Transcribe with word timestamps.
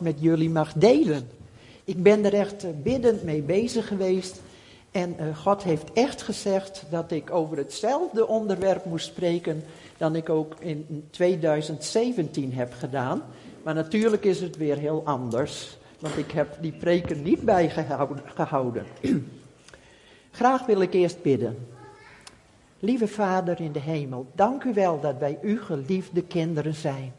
met 0.00 0.16
jullie 0.18 0.50
mag 0.50 0.72
delen. 0.72 1.28
Ik 1.84 2.02
ben 2.02 2.24
er 2.24 2.34
echt 2.34 2.64
eh, 2.64 2.70
biddend 2.82 3.22
mee 3.22 3.42
bezig 3.42 3.88
geweest. 3.88 4.40
En 4.90 5.16
uh, 5.20 5.36
God 5.36 5.62
heeft 5.62 5.92
echt 5.92 6.22
gezegd 6.22 6.84
dat 6.90 7.10
ik 7.10 7.30
over 7.30 7.56
hetzelfde 7.56 8.26
onderwerp 8.26 8.84
moest 8.84 9.06
spreken 9.06 9.64
dan 9.96 10.16
ik 10.16 10.28
ook 10.28 10.54
in 10.58 11.04
2017 11.10 12.52
heb 12.52 12.72
gedaan. 12.78 13.22
Maar 13.62 13.74
natuurlijk 13.74 14.24
is 14.24 14.40
het 14.40 14.56
weer 14.56 14.76
heel 14.76 15.02
anders, 15.04 15.76
want 15.98 16.18
ik 16.18 16.30
heb 16.30 16.56
die 16.60 16.72
preken 16.72 17.22
niet 17.22 17.40
bijgehouden. 17.40 18.86
Graag 20.30 20.66
wil 20.66 20.80
ik 20.80 20.92
eerst 20.92 21.22
bidden. 21.22 21.66
Lieve 22.78 23.08
Vader 23.08 23.60
in 23.60 23.72
de 23.72 23.80
hemel, 23.80 24.26
dank 24.34 24.64
u 24.64 24.74
wel 24.74 25.00
dat 25.00 25.18
wij 25.18 25.38
uw 25.42 25.62
geliefde 25.62 26.22
kinderen 26.22 26.74
zijn. 26.74 27.12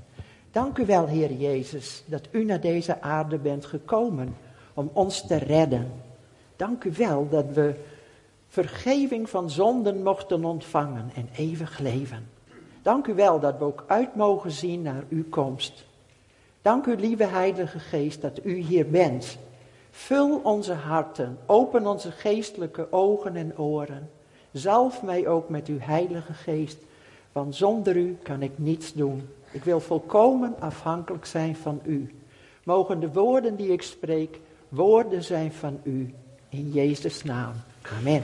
Dank 0.54 0.78
u 0.78 0.86
wel, 0.86 1.08
Heer 1.08 1.32
Jezus, 1.32 2.04
dat 2.06 2.28
u 2.32 2.44
naar 2.44 2.60
deze 2.60 3.02
aarde 3.02 3.38
bent 3.38 3.66
gekomen 3.66 4.36
om 4.74 4.90
ons 4.94 5.28
te 5.28 5.36
redden. 5.36 5.92
Dank 6.56 6.84
u 6.84 6.92
wel 6.98 7.30
dat 7.30 7.46
we 7.54 7.76
vergeving 8.48 9.30
van 9.30 9.50
zonden 9.50 10.04
mochten 10.04 10.46
ontvangen 10.46 11.12
en 11.16 11.30
eeuwig 11.36 11.80
leven. 11.80 12.30
Dank 12.82 13.08
u 13.08 13.14
wel 13.14 13.40
dat 13.40 13.58
we 13.58 13.64
ook 13.64 13.84
uit 13.88 14.16
mogen 14.16 14.52
zien 14.52 14.82
naar 14.82 15.04
uw 15.10 15.30
komst. 15.30 15.86
Dank 16.62 16.86
u, 16.86 16.96
lieve 16.96 17.26
Heilige 17.26 17.80
Geest, 17.80 18.22
dat 18.22 18.40
u 18.44 18.56
hier 18.56 18.90
bent. 18.90 19.38
Vul 19.92 20.40
onze 20.44 20.74
harten, 20.74 21.38
open 21.46 21.88
onze 21.88 22.12
geestelijke 22.12 22.88
ogen 22.92 23.36
en 23.36 23.58
oren. 23.58 24.10
Zalf 24.52 25.04
mij 25.04 25.28
ook 25.28 25.50
met 25.50 25.68
uw 25.68 25.80
Heilige 25.80 26.34
Geest, 26.34 26.78
want 27.32 27.56
zonder 27.56 27.96
u 27.96 28.18
kan 28.24 28.42
ik 28.42 28.58
niets 28.58 28.94
doen. 28.94 29.30
Ik 29.54 29.64
wil 29.64 29.80
volkomen 29.80 30.56
afhankelijk 30.60 31.26
zijn 31.26 31.56
van 31.56 31.82
u. 31.86 32.16
Mogen 32.64 33.00
de 33.00 33.12
woorden 33.12 33.56
die 33.56 33.72
ik 33.72 33.82
spreek 33.82 34.40
woorden 34.70 35.24
zijn 35.24 35.52
van 35.52 35.80
u. 35.84 36.14
In 36.50 36.72
Jezus' 36.72 37.24
naam. 37.24 37.54
Amen. 38.00 38.24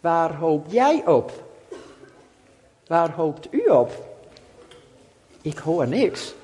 Waar 0.00 0.34
hoop 0.34 0.66
jij 0.68 1.06
op? 1.06 1.32
Waar 2.86 3.10
hoopt 3.12 3.48
u 3.50 3.66
op? 3.66 3.90
Ik 5.42 5.58
hoor 5.58 5.88
niks. 5.88 6.34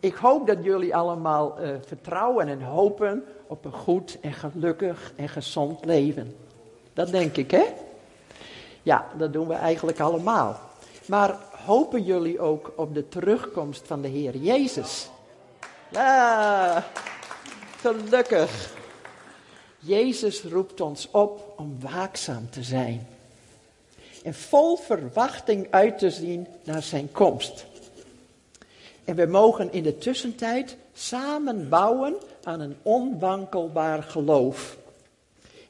Ik 0.00 0.14
hoop 0.14 0.46
dat 0.46 0.64
jullie 0.64 0.96
allemaal 0.96 1.62
uh, 1.62 1.68
vertrouwen 1.86 2.48
en 2.48 2.62
hopen 2.62 3.24
op 3.46 3.64
een 3.64 3.72
goed 3.72 4.18
en 4.20 4.32
gelukkig 4.32 5.12
en 5.16 5.28
gezond 5.28 5.84
leven. 5.84 6.36
Dat 6.92 7.10
denk 7.10 7.36
ik, 7.36 7.50
hè? 7.50 7.64
Ja, 8.84 9.06
dat 9.16 9.32
doen 9.32 9.48
we 9.48 9.54
eigenlijk 9.54 10.00
allemaal. 10.00 10.60
Maar 11.06 11.38
hopen 11.64 12.02
jullie 12.02 12.40
ook 12.40 12.72
op 12.76 12.94
de 12.94 13.08
terugkomst 13.08 13.86
van 13.86 14.02
de 14.02 14.08
Heer 14.08 14.36
Jezus? 14.36 15.08
Ja, 15.88 16.84
gelukkig. 17.80 18.72
Jezus 19.78 20.42
roept 20.42 20.80
ons 20.80 21.08
op 21.10 21.54
om 21.56 21.76
waakzaam 21.80 22.50
te 22.50 22.62
zijn. 22.62 23.08
En 24.24 24.34
vol 24.34 24.76
verwachting 24.76 25.66
uit 25.70 25.98
te 25.98 26.10
zien 26.10 26.46
naar 26.64 26.82
zijn 26.82 27.12
komst. 27.12 27.66
En 29.04 29.16
we 29.16 29.26
mogen 29.26 29.72
in 29.72 29.82
de 29.82 29.98
tussentijd 29.98 30.76
samen 30.92 31.68
bouwen 31.68 32.14
aan 32.42 32.60
een 32.60 32.76
onwankelbaar 32.82 34.02
geloof. 34.02 34.76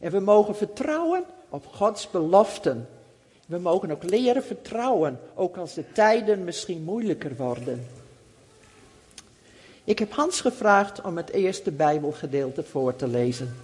En 0.01 0.11
we 0.11 0.21
mogen 0.21 0.57
vertrouwen 0.57 1.25
op 1.49 1.67
Gods 1.67 2.11
beloften. 2.11 2.89
We 3.47 3.59
mogen 3.59 3.91
ook 3.91 4.03
leren 4.03 4.45
vertrouwen, 4.45 5.21
ook 5.35 5.57
als 5.57 5.75
de 5.75 5.85
tijden 5.93 6.45
misschien 6.45 6.83
moeilijker 6.83 7.37
worden. 7.37 7.87
Ik 9.85 9.99
heb 9.99 10.13
Hans 10.13 10.41
gevraagd 10.41 11.01
om 11.01 11.17
het 11.17 11.31
eerste 11.31 11.71
Bijbelgedeelte 11.71 12.63
voor 12.63 12.97
te 12.97 13.09
lezen. 13.09 13.55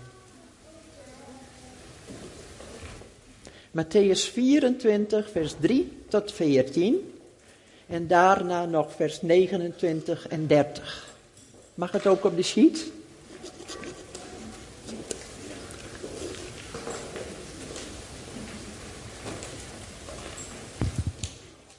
Matthäus 3.70 4.32
24, 4.32 5.30
vers 5.30 5.54
3 5.60 5.92
tot 6.08 6.32
14. 6.32 7.12
En 7.86 8.06
daarna 8.06 8.64
nog 8.64 8.92
vers 8.92 9.22
29 9.22 10.28
en 10.28 10.46
30. 10.46 11.14
Mag 11.74 11.92
het 11.92 12.06
ook 12.06 12.24
op 12.24 12.36
de 12.36 12.42
sheet? 12.42 12.92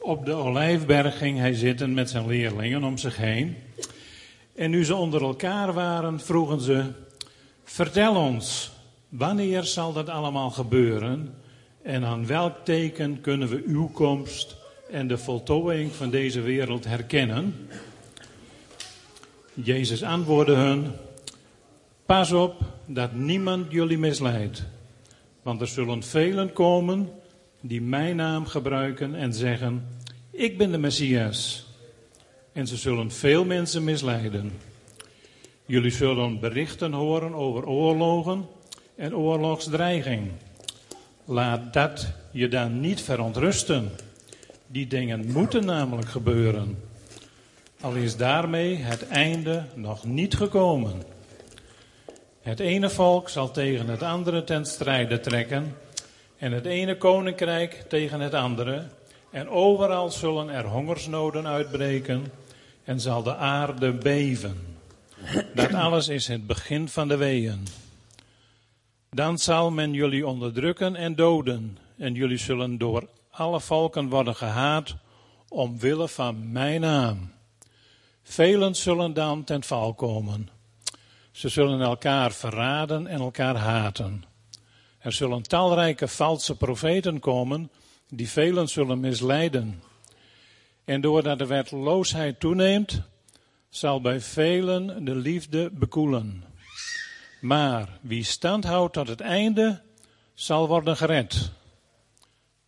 Op 0.04 0.26
de 0.26 0.34
olijfberg 0.34 1.18
ging 1.18 1.38
hij 1.38 1.54
zitten 1.54 1.94
met 1.94 2.10
zijn 2.10 2.28
leerlingen 2.28 2.84
om 2.84 2.98
zich 2.98 3.18
heen. 3.18 3.56
En 4.56 4.70
nu 4.70 4.86
ze 4.86 4.96
onder 4.96 5.22
elkaar 5.22 5.74
waren, 5.74 6.20
vroegen 6.20 6.62
ze: 6.62 6.86
Vertel 7.64 8.16
ons, 8.16 8.72
wanneer 9.10 9.64
zal 9.64 9.94
dat 9.94 10.10
allemaal 10.10 10.50
gebeuren? 10.50 11.34
En 11.82 12.04
aan 12.04 12.28
welk 12.28 12.56
teken 12.64 13.22
kunnen 13.22 13.48
we 13.48 13.64
uw 13.66 13.88
komst 13.88 14.56
en 14.92 15.08
de 15.08 15.18
voltooiing 15.18 15.92
van 15.92 16.10
deze 16.10 16.42
wereld 16.42 16.86
herkennen? 16.86 17.70
Jezus 19.54 20.04
antwoordde 20.04 20.56
hun: 20.56 20.92
Pas 22.06 22.32
op 22.32 22.56
dat 22.86 23.14
niemand 23.14 23.72
jullie 23.72 23.98
misleidt. 23.98 24.64
Want 25.42 25.62
er 25.62 25.68
zullen 25.68 26.04
velen 26.04 26.54
komen 26.54 27.10
die 27.62 27.82
mijn 27.82 28.16
naam 28.16 28.46
gebruiken 28.46 29.16
en 29.16 29.34
zeggen: 29.34 29.88
Ik 30.32 30.58
ben 30.58 30.72
de 30.72 30.78
Messias. 30.78 31.66
En 32.54 32.68
ze 32.68 32.78
zullen 32.78 33.12
veel 33.12 33.46
mensen 33.46 33.84
misleiden. 33.84 34.52
Jullie 35.66 35.92
zullen 35.92 36.40
berichten 36.40 36.94
horen 36.94 37.34
over 37.34 37.68
oorlogen 37.68 38.46
en 38.96 39.16
oorlogsdreiging. 39.16 40.32
Laat 41.26 41.74
dat 41.74 42.14
je 42.32 42.48
dan 42.48 42.80
niet 42.80 43.02
verontrusten. 43.02 43.92
Die 44.68 44.88
dingen 44.88 45.32
moeten 45.32 45.66
namelijk 45.66 46.10
gebeuren. 46.10 46.78
Al 47.82 47.94
is 47.94 48.18
daarmee 48.18 48.76
het 48.76 49.08
einde 49.08 49.64
nog 49.76 50.06
niet 50.06 50.36
gekomen. 50.36 51.04
Het 52.42 52.60
ene 52.60 52.90
volk 52.90 53.30
zal 53.30 53.52
tegen 53.52 53.88
het 53.88 54.02
andere 54.02 54.44
ten 54.44 54.66
strijde 54.66 55.20
trekken 55.20 55.76
en 56.42 56.52
het 56.52 56.66
ene 56.66 56.98
koninkrijk 56.98 57.86
tegen 57.90 58.20
het 58.20 58.34
andere. 58.34 58.88
En 59.30 59.50
overal 59.50 60.10
zullen 60.10 60.50
er 60.50 60.66
hongersnoden 60.66 61.48
uitbreken 61.48 62.32
en 62.84 63.00
zal 63.00 63.24
de 63.24 63.36
aarde 63.36 63.92
beven. 63.92 64.78
Dat 65.54 65.74
alles 65.74 66.08
is 66.08 66.28
het 66.28 66.48
begin 66.48 66.90
van 66.90 67.08
de 67.08 67.18
weeën. 67.18 67.68
Dan 69.10 69.38
zal 69.38 69.72
men 69.72 69.94
jullie 69.94 70.28
onderdrukken 70.28 70.96
en 70.96 71.16
doden, 71.16 71.78
en 71.98 72.14
jullie 72.14 72.38
zullen 72.38 72.78
door 72.78 73.08
alle 73.32 73.60
volken 73.60 74.10
worden 74.10 74.36
gehaat 74.36 74.96
omwille 75.48 76.08
van 76.08 76.52
mijn 76.52 76.82
naam. 76.82 77.32
Velen 78.24 78.76
zullen 78.76 79.14
dan 79.14 79.44
ten 79.44 79.64
val 79.64 79.94
komen. 79.94 80.50
Ze 81.32 81.50
zullen 81.50 81.82
elkaar 81.82 82.32
verraden 82.32 83.08
en 83.08 83.20
elkaar 83.20 83.56
haten. 83.56 84.31
Er 85.02 85.12
zullen 85.12 85.42
talrijke 85.42 86.08
valse 86.08 86.58
profeten 86.58 87.20
komen, 87.20 87.72
die 88.10 88.30
velen 88.30 88.68
zullen 88.68 89.00
misleiden. 89.00 89.84
En 90.86 91.02
doordat 91.02 91.40
de 91.40 91.46
wetteloosheid 91.46 92.40
toeneemt, 92.40 93.02
zal 93.70 94.02
bij 94.02 94.20
velen 94.20 95.06
de 95.06 95.16
liefde 95.16 95.70
bekoelen. 95.74 96.44
Maar 97.42 98.00
wie 98.02 98.24
standhoudt 98.24 98.94
tot 98.94 99.08
het 99.08 99.22
einde, 99.22 99.82
zal 100.34 100.68
worden 100.68 100.98
gered. 100.98 101.52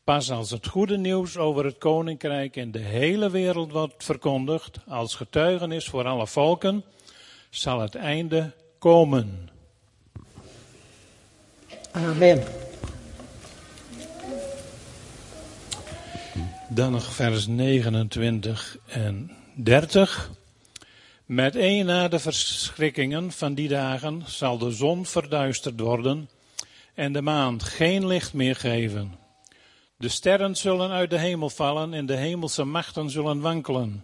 Pas 0.03 0.31
als 0.31 0.51
het 0.51 0.67
goede 0.67 0.97
nieuws 0.97 1.37
over 1.37 1.65
het 1.65 1.77
koninkrijk 1.77 2.55
in 2.55 2.71
de 2.71 2.79
hele 2.79 3.29
wereld 3.29 3.71
wordt 3.71 4.03
verkondigd, 4.03 4.79
als 4.87 5.15
getuigenis 5.15 5.85
voor 5.85 6.05
alle 6.05 6.27
volken, 6.27 6.83
zal 7.49 7.79
het 7.79 7.95
einde 7.95 8.53
komen. 8.79 9.52
Amen. 11.93 12.43
Dan 16.69 16.91
nog 16.91 17.13
vers 17.13 17.47
29 17.47 18.77
en 18.85 19.31
30. 19.55 20.31
Met 21.25 21.55
een 21.55 21.85
na 21.85 22.07
de 22.07 22.19
verschrikkingen 22.19 23.31
van 23.31 23.53
die 23.53 23.67
dagen 23.67 24.23
zal 24.25 24.57
de 24.57 24.71
zon 24.71 25.05
verduisterd 25.05 25.79
worden 25.79 26.29
en 26.93 27.13
de 27.13 27.21
maan 27.21 27.61
geen 27.61 28.07
licht 28.07 28.33
meer 28.33 28.55
geven. 28.55 29.15
De 29.97 30.09
sterren 30.09 30.55
zullen 30.55 30.89
uit 30.89 31.09
de 31.09 31.19
hemel 31.19 31.49
vallen 31.49 31.93
en 31.93 32.05
de 32.05 32.15
hemelse 32.15 32.63
machten 32.63 33.09
zullen 33.09 33.41
wankelen. 33.41 34.03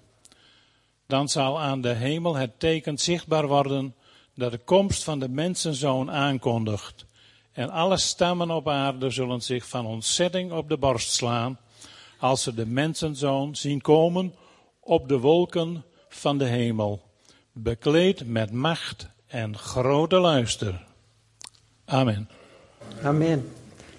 Dan 1.08 1.30
zal 1.30 1.60
aan 1.60 1.82
de 1.82 1.94
hemel 1.94 2.36
het 2.36 2.60
teken 2.60 2.98
zichtbaar 2.98 3.48
worden 3.48 3.96
dat 4.36 4.52
de 4.52 4.58
komst 4.58 5.04
van 5.04 5.20
de 5.20 5.30
mensenzoon 5.30 6.12
aankondigt. 6.12 7.08
En 7.60 7.70
alle 7.70 7.98
stammen 7.98 8.52
op 8.52 8.68
aarde 8.68 9.10
zullen 9.10 9.42
zich 9.42 9.68
van 9.68 9.86
ontzetting 9.86 10.52
op 10.52 10.70
de 10.70 10.78
borst 10.78 11.12
slaan 11.12 11.60
als 12.20 12.44
ze 12.44 12.54
de 12.54 12.66
mensenzoon 12.66 13.56
zien 13.56 13.82
komen 13.82 14.34
op 14.80 15.08
de 15.08 15.20
wolken 15.20 15.84
van 16.10 16.38
de 16.38 16.46
hemel, 16.46 17.02
bekleed 17.52 18.28
met 18.28 18.52
macht 18.52 19.08
en 19.28 19.58
grote 19.58 20.20
luister. 20.20 20.86
Amen. 21.86 22.30
Amen. 23.04 23.52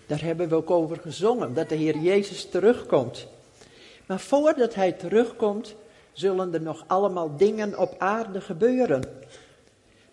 Daar 0.06 0.22
hebben 0.22 0.48
we 0.48 0.54
ook 0.54 0.70
over 0.70 0.98
gezongen, 0.98 1.54
dat 1.54 1.68
de 1.68 1.74
Heer 1.74 1.98
Jezus 1.98 2.50
terugkomt. 2.50 3.26
Maar 4.06 4.20
voordat 4.20 4.74
Hij 4.74 4.92
terugkomt, 4.92 5.74
zullen 6.12 6.54
er 6.54 6.62
nog 6.62 6.84
allemaal 6.86 7.36
dingen 7.36 7.78
op 7.78 7.94
aarde 7.98 8.40
gebeuren. 8.40 9.02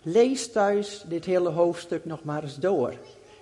Lees 0.01 0.51
thuis 0.51 1.03
dit 1.05 1.25
hele 1.25 1.50
hoofdstuk 1.50 2.05
nog 2.05 2.23
maar 2.23 2.43
eens 2.43 2.55
door. 2.55 2.93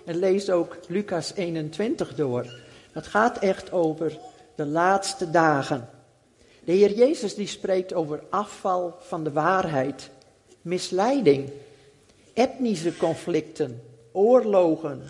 En 0.06 0.18
lees 0.18 0.50
ook 0.50 0.76
Lucas 0.88 1.32
21 1.34 2.14
door. 2.14 2.46
Het 2.92 3.06
gaat 3.06 3.38
echt 3.38 3.72
over 3.72 4.18
de 4.54 4.66
laatste 4.66 5.30
dagen. 5.30 5.88
De 6.64 6.72
Heer 6.72 6.92
Jezus 6.92 7.34
die 7.34 7.46
spreekt 7.46 7.94
over 7.94 8.22
afval 8.30 8.96
van 9.00 9.24
de 9.24 9.32
waarheid, 9.32 10.10
misleiding, 10.62 11.50
etnische 12.32 12.96
conflicten, 12.96 13.82
oorlogen, 14.12 15.02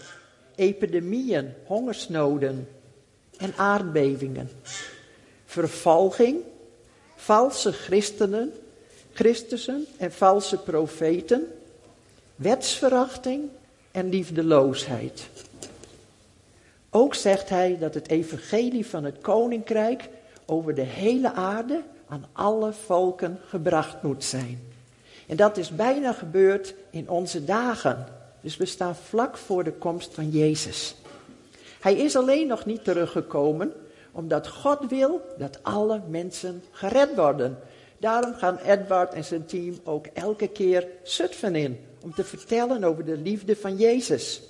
epidemieën, 0.55 1.53
hongersnoden. 1.65 2.69
En 3.37 3.53
aardbevingen. 3.57 4.51
Vervolging, 5.45 6.41
valse 7.15 7.73
christenen, 7.73 8.53
Christussen 9.13 9.87
en 9.97 10.13
valse 10.13 10.57
profeten, 10.57 11.47
wetsverachting 12.35 13.51
en 13.97 14.09
liefdeloosheid. 14.09 15.29
Ook 16.91 17.15
zegt 17.15 17.49
hij 17.49 17.77
dat 17.79 17.95
het 17.95 18.09
evangelie 18.09 18.87
van 18.87 19.05
het 19.05 19.19
koninkrijk 19.21 20.09
over 20.47 20.75
de 20.75 20.83
hele 20.83 21.33
aarde 21.33 21.83
aan 22.09 22.25
alle 22.33 22.73
volken 22.73 23.39
gebracht 23.49 24.03
moet 24.03 24.25
zijn. 24.25 24.61
En 25.27 25.37
dat 25.37 25.57
is 25.57 25.71
bijna 25.71 26.13
gebeurd 26.13 26.75
in 26.91 27.09
onze 27.09 27.45
dagen. 27.45 28.07
Dus 28.41 28.57
we 28.57 28.67
staan 28.67 28.97
vlak 28.97 29.37
voor 29.37 29.65
de 29.65 29.73
komst 29.73 30.15
van 30.15 30.31
Jezus. 30.31 30.95
Hij 31.81 31.95
is 31.95 32.17
alleen 32.17 32.47
nog 32.47 32.65
niet 32.65 32.85
teruggekomen, 32.85 33.73
omdat 34.13 34.49
God 34.49 34.89
wil 34.89 35.21
dat 35.39 35.59
alle 35.63 36.01
mensen 36.09 36.63
gered 36.71 37.15
worden. 37.15 37.59
Daarom 37.99 38.35
gaan 38.35 38.57
Edward 38.57 39.15
en 39.15 39.25
zijn 39.25 39.47
team 39.47 39.79
ook 39.85 40.07
elke 40.07 40.49
keer 40.49 40.87
Zutphen 41.03 41.55
in, 41.55 41.79
om 42.07 42.15
te 42.15 42.25
vertellen 42.25 42.85
over 42.85 43.05
de 43.05 43.17
liefde 43.17 43.57
van 43.57 43.77
Jezus. 43.77 44.43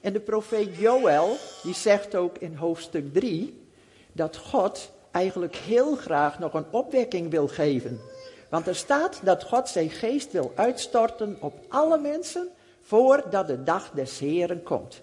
En 0.00 0.12
de 0.12 0.20
profeet 0.20 0.76
Joël, 0.76 1.36
die 1.62 1.74
zegt 1.74 2.14
ook 2.14 2.38
in 2.38 2.54
hoofdstuk 2.54 3.12
3, 3.12 3.66
dat 4.12 4.36
God 4.36 4.90
eigenlijk 5.10 5.56
heel 5.56 5.96
graag 5.96 6.38
nog 6.38 6.54
een 6.54 6.64
opwekking 6.70 7.30
wil 7.30 7.48
geven. 7.48 8.00
Want 8.48 8.66
er 8.66 8.74
staat 8.74 9.20
dat 9.22 9.44
God 9.44 9.68
zijn 9.68 9.90
geest 9.90 10.32
wil 10.32 10.52
uitstorten 10.54 11.36
op 11.40 11.54
alle 11.68 11.98
mensen 11.98 12.48
voordat 12.82 13.46
de 13.46 13.62
dag 13.62 13.90
des 13.90 14.18
Heren 14.18 14.62
komt. 14.62 15.00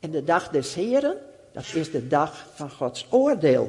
En 0.00 0.10
de 0.10 0.24
dag 0.24 0.48
des 0.48 0.74
Heren, 0.74 1.16
dat 1.52 1.64
is 1.74 1.90
de 1.90 2.06
dag 2.06 2.46
van 2.54 2.70
Gods 2.70 3.06
oordeel. 3.08 3.66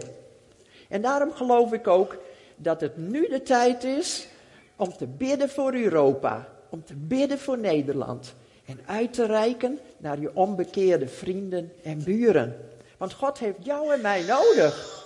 En 0.89 1.01
daarom 1.01 1.31
geloof 1.31 1.73
ik 1.73 1.87
ook 1.87 2.17
dat 2.55 2.81
het 2.81 2.97
nu 2.97 3.27
de 3.27 3.41
tijd 3.41 3.83
is 3.83 4.27
om 4.75 4.97
te 4.97 5.07
bidden 5.07 5.49
voor 5.49 5.73
Europa, 5.73 6.50
om 6.71 6.83
te 6.83 6.93
bidden 6.95 7.39
voor 7.39 7.57
Nederland 7.57 8.33
en 8.65 8.79
uit 8.85 9.13
te 9.13 9.25
reiken 9.25 9.79
naar 9.97 10.19
je 10.19 10.35
onbekeerde 10.35 11.07
vrienden 11.07 11.71
en 11.83 12.03
buren. 12.03 12.57
Want 12.97 13.13
God 13.13 13.39
heeft 13.39 13.57
jou 13.61 13.93
en 13.93 14.01
mij 14.01 14.23
nodig 14.23 15.05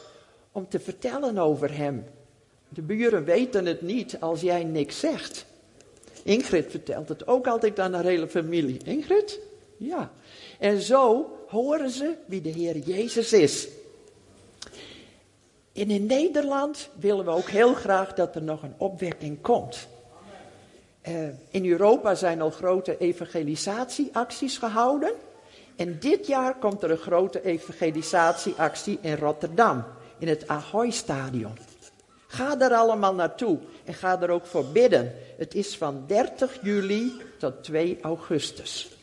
om 0.51 0.67
te 0.69 0.79
vertellen 0.79 1.37
over 1.37 1.77
Hem. 1.77 2.05
De 2.69 2.81
buren 2.81 3.23
weten 3.23 3.65
het 3.65 3.81
niet 3.81 4.17
als 4.19 4.41
jij 4.41 4.63
niks 4.63 4.99
zegt. 4.99 5.45
Ingrid 6.23 6.71
vertelt 6.71 7.09
het 7.09 7.27
ook 7.27 7.47
altijd 7.47 7.79
aan 7.79 7.93
haar 7.93 8.03
hele 8.03 8.27
familie. 8.27 8.77
Ingrid? 8.83 9.39
Ja. 9.77 10.11
En 10.59 10.81
zo 10.81 11.29
horen 11.47 11.89
ze 11.89 12.13
wie 12.25 12.41
de 12.41 12.49
Heer 12.49 12.77
Jezus 12.77 13.33
is. 13.33 13.67
En 15.73 15.89
in 15.89 16.05
Nederland 16.05 16.89
willen 16.99 17.25
we 17.25 17.31
ook 17.31 17.49
heel 17.49 17.73
graag 17.73 18.13
dat 18.13 18.35
er 18.35 18.43
nog 18.43 18.63
een 18.63 18.73
opwekking 18.77 19.41
komt. 19.41 19.87
Uh, 21.07 21.27
in 21.49 21.65
Europa 21.65 22.15
zijn 22.15 22.41
al 22.41 22.49
grote 22.49 22.97
evangelisatieacties 22.97 24.57
gehouden. 24.57 25.11
En 25.75 25.99
dit 25.99 26.27
jaar 26.27 26.55
komt 26.55 26.83
er 26.83 26.91
een 26.91 26.97
grote 26.97 27.43
evangelisatieactie 27.43 28.97
in 29.01 29.15
Rotterdam, 29.15 29.83
in 30.17 30.27
het 30.27 30.47
Ahoy-stadion. 30.47 31.57
Ga 32.27 32.59
er 32.59 32.73
allemaal 32.73 33.13
naartoe 33.13 33.57
en 33.83 33.93
ga 33.93 34.21
er 34.21 34.29
ook 34.29 34.45
voor 34.45 34.65
bidden. 34.65 35.13
Het 35.37 35.53
is 35.53 35.77
van 35.77 36.03
30 36.07 36.57
juli 36.61 37.11
tot 37.37 37.63
2 37.63 37.97
augustus. 38.01 38.97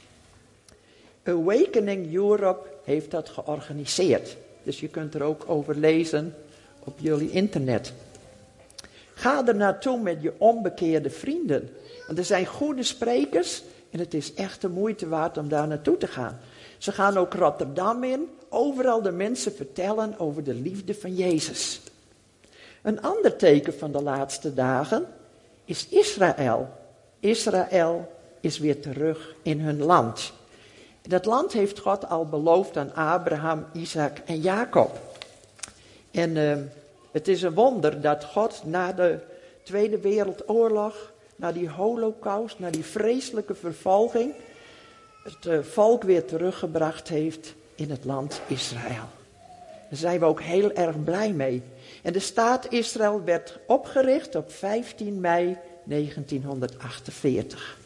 Awakening 1.24 2.14
Europe 2.14 2.68
heeft 2.84 3.10
dat 3.10 3.28
georganiseerd. 3.28 4.36
Dus 4.62 4.80
je 4.80 4.88
kunt 4.88 5.14
er 5.14 5.22
ook 5.22 5.44
over 5.46 5.76
lezen 5.76 6.34
op 6.78 6.98
jullie 6.98 7.30
internet. 7.30 7.92
Ga 9.14 9.46
er 9.46 9.56
naartoe 9.56 10.00
met 10.00 10.22
je 10.22 10.32
onbekeerde 10.38 11.10
vrienden. 11.10 11.70
Want 12.06 12.18
er 12.18 12.24
zijn 12.24 12.46
goede 12.46 12.82
sprekers 12.82 13.62
en 13.90 13.98
het 13.98 14.14
is 14.14 14.34
echt 14.34 14.60
de 14.60 14.68
moeite 14.68 15.08
waard 15.08 15.38
om 15.38 15.48
daar 15.48 15.68
naartoe 15.68 15.96
te 15.96 16.06
gaan. 16.06 16.40
Ze 16.78 16.92
gaan 16.92 17.16
ook 17.16 17.34
Rotterdam 17.34 18.04
in, 18.04 18.28
overal 18.48 19.02
de 19.02 19.12
mensen 19.12 19.54
vertellen 19.54 20.18
over 20.18 20.44
de 20.44 20.54
liefde 20.54 20.94
van 20.94 21.14
Jezus. 21.14 21.80
Een 22.82 23.02
ander 23.02 23.36
teken 23.36 23.78
van 23.78 23.92
de 23.92 24.02
laatste 24.02 24.54
dagen 24.54 25.06
is 25.64 25.88
Israël. 25.88 26.68
Israël 27.20 28.12
is 28.40 28.58
weer 28.58 28.80
terug 28.80 29.34
in 29.42 29.60
hun 29.60 29.82
land. 29.82 30.32
Dat 31.02 31.24
land 31.24 31.52
heeft 31.52 31.78
God 31.78 32.08
al 32.08 32.26
beloofd 32.26 32.76
aan 32.76 32.94
Abraham, 32.94 33.66
Isaac 33.72 34.18
en 34.24 34.40
Jacob. 34.40 34.98
En 36.10 36.36
uh, 36.36 36.56
het 37.10 37.28
is 37.28 37.42
een 37.42 37.54
wonder 37.54 38.00
dat 38.00 38.24
God 38.24 38.62
na 38.64 38.92
de 38.92 39.18
Tweede 39.62 39.98
Wereldoorlog, 39.98 41.11
na 41.36 41.52
die 41.52 41.68
holocaust, 41.68 42.58
na 42.58 42.70
die 42.70 42.84
vreselijke 42.84 43.54
vervolging, 43.54 44.32
het 45.22 45.46
uh, 45.46 45.58
volk 45.62 46.02
weer 46.02 46.24
teruggebracht 46.24 47.08
heeft 47.08 47.54
in 47.74 47.90
het 47.90 48.04
land 48.04 48.40
Israël. 48.46 49.08
Daar 49.88 50.00
zijn 50.00 50.18
we 50.18 50.24
ook 50.24 50.42
heel 50.42 50.72
erg 50.72 51.04
blij 51.04 51.32
mee. 51.32 51.62
En 52.02 52.12
de 52.12 52.18
staat 52.18 52.72
Israël 52.72 53.24
werd 53.24 53.58
opgericht 53.66 54.34
op 54.34 54.52
15 54.52 55.20
mei 55.20 55.56
1948. 55.84 57.78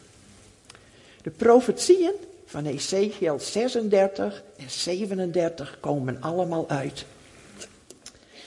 De 1.21 1.29
profetieën 1.29 2.13
van 2.45 2.65
Ezekiel 2.65 3.39
36 3.39 4.43
en 4.57 4.69
37 4.69 5.77
komen 5.79 6.21
allemaal 6.21 6.69
uit. 6.69 7.05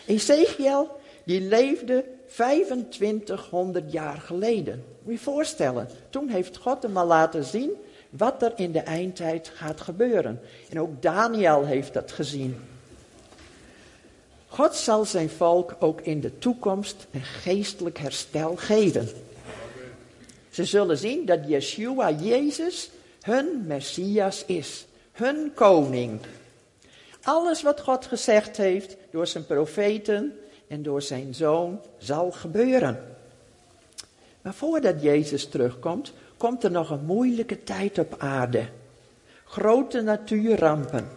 Ezekiel, 0.07 1.01
die 1.25 1.41
leefde 1.41 2.05
2500 2.33 3.93
jaar 3.93 4.17
geleden. 4.17 4.85
Moet 5.03 5.13
je 5.13 5.19
voorstellen, 5.19 5.89
toen 6.11 6.29
heeft 6.29 6.57
God 6.57 6.83
hem 6.83 6.97
al 6.97 7.07
laten 7.07 7.45
zien 7.45 7.71
wat 8.11 8.43
er 8.43 8.53
in 8.57 8.73
de 8.73 8.81
eindtijd 8.81 9.53
gaat 9.55 9.81
gebeuren. 9.81 10.41
En 10.69 10.81
ook 10.81 11.03
Daniel 11.03 11.65
heeft 11.65 11.93
dat 11.93 12.13
gezien. 12.13 12.57
God 14.47 14.75
zal 14.75 15.05
zijn 15.05 15.31
volk 15.31 15.77
ook 15.79 16.01
in 16.01 16.21
de 16.21 16.39
toekomst 16.39 17.07
een 17.11 17.23
geestelijk 17.23 17.99
herstel 17.99 18.57
geven. 18.57 19.09
Ze 20.51 20.65
zullen 20.65 20.99
zien 20.99 21.27
dat 21.27 21.41
Yeshua, 21.47 22.11
Jezus, 22.11 22.91
hun 23.21 23.65
Messias 23.67 24.45
is, 24.45 24.87
hun 25.13 25.53
koning. 25.55 26.21
Alles 27.23 27.63
wat 27.63 27.81
God 27.81 28.07
gezegd 28.07 28.57
heeft 28.57 28.97
door 29.11 29.27
zijn 29.27 29.47
profeten 29.47 30.39
en 30.71 30.83
door 30.83 31.03
zijn 31.03 31.35
zoon 31.35 31.81
zal 31.99 32.31
gebeuren. 32.31 33.05
Maar 34.43 34.55
voordat 34.55 35.03
Jezus 35.03 35.47
terugkomt, 35.49 36.12
komt 36.37 36.65
er 36.65 36.71
nog 36.71 36.91
een 36.91 37.05
moeilijke 37.05 37.62
tijd 37.62 37.99
op 37.99 38.15
aarde. 38.19 38.69
Grote 39.45 40.00
natuurrampen, 40.00 41.09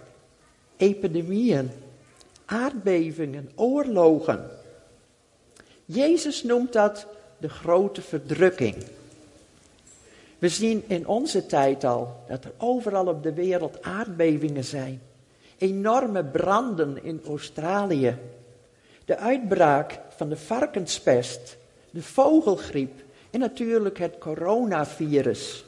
epidemieën, 0.77 1.71
aardbevingen, 2.45 3.49
oorlogen. 3.55 4.49
Jezus 5.85 6.43
noemt 6.43 6.73
dat 6.73 7.07
de 7.37 7.49
grote 7.49 8.01
verdrukking. 8.01 8.75
We 10.39 10.49
zien 10.49 10.83
in 10.87 11.07
onze 11.07 11.45
tijd 11.45 11.83
al 11.83 12.23
dat 12.27 12.43
er 12.43 12.53
overal 12.57 13.05
op 13.05 13.23
de 13.23 13.33
wereld 13.33 13.81
aardbevingen 13.81 14.63
zijn. 14.63 15.01
Enorme 15.57 16.23
branden 16.23 17.03
in 17.03 17.21
Australië. 17.27 18.17
De 19.05 19.17
uitbraak 19.17 19.99
van 20.15 20.29
de 20.29 20.37
varkenspest, 20.37 21.57
de 21.89 22.03
vogelgriep 22.03 23.01
en 23.29 23.39
natuurlijk 23.39 23.99
het 23.99 24.17
coronavirus. 24.17 25.65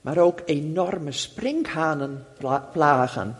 Maar 0.00 0.18
ook 0.18 0.40
enorme 0.44 1.12
sprinkhanenplagen 1.12 3.36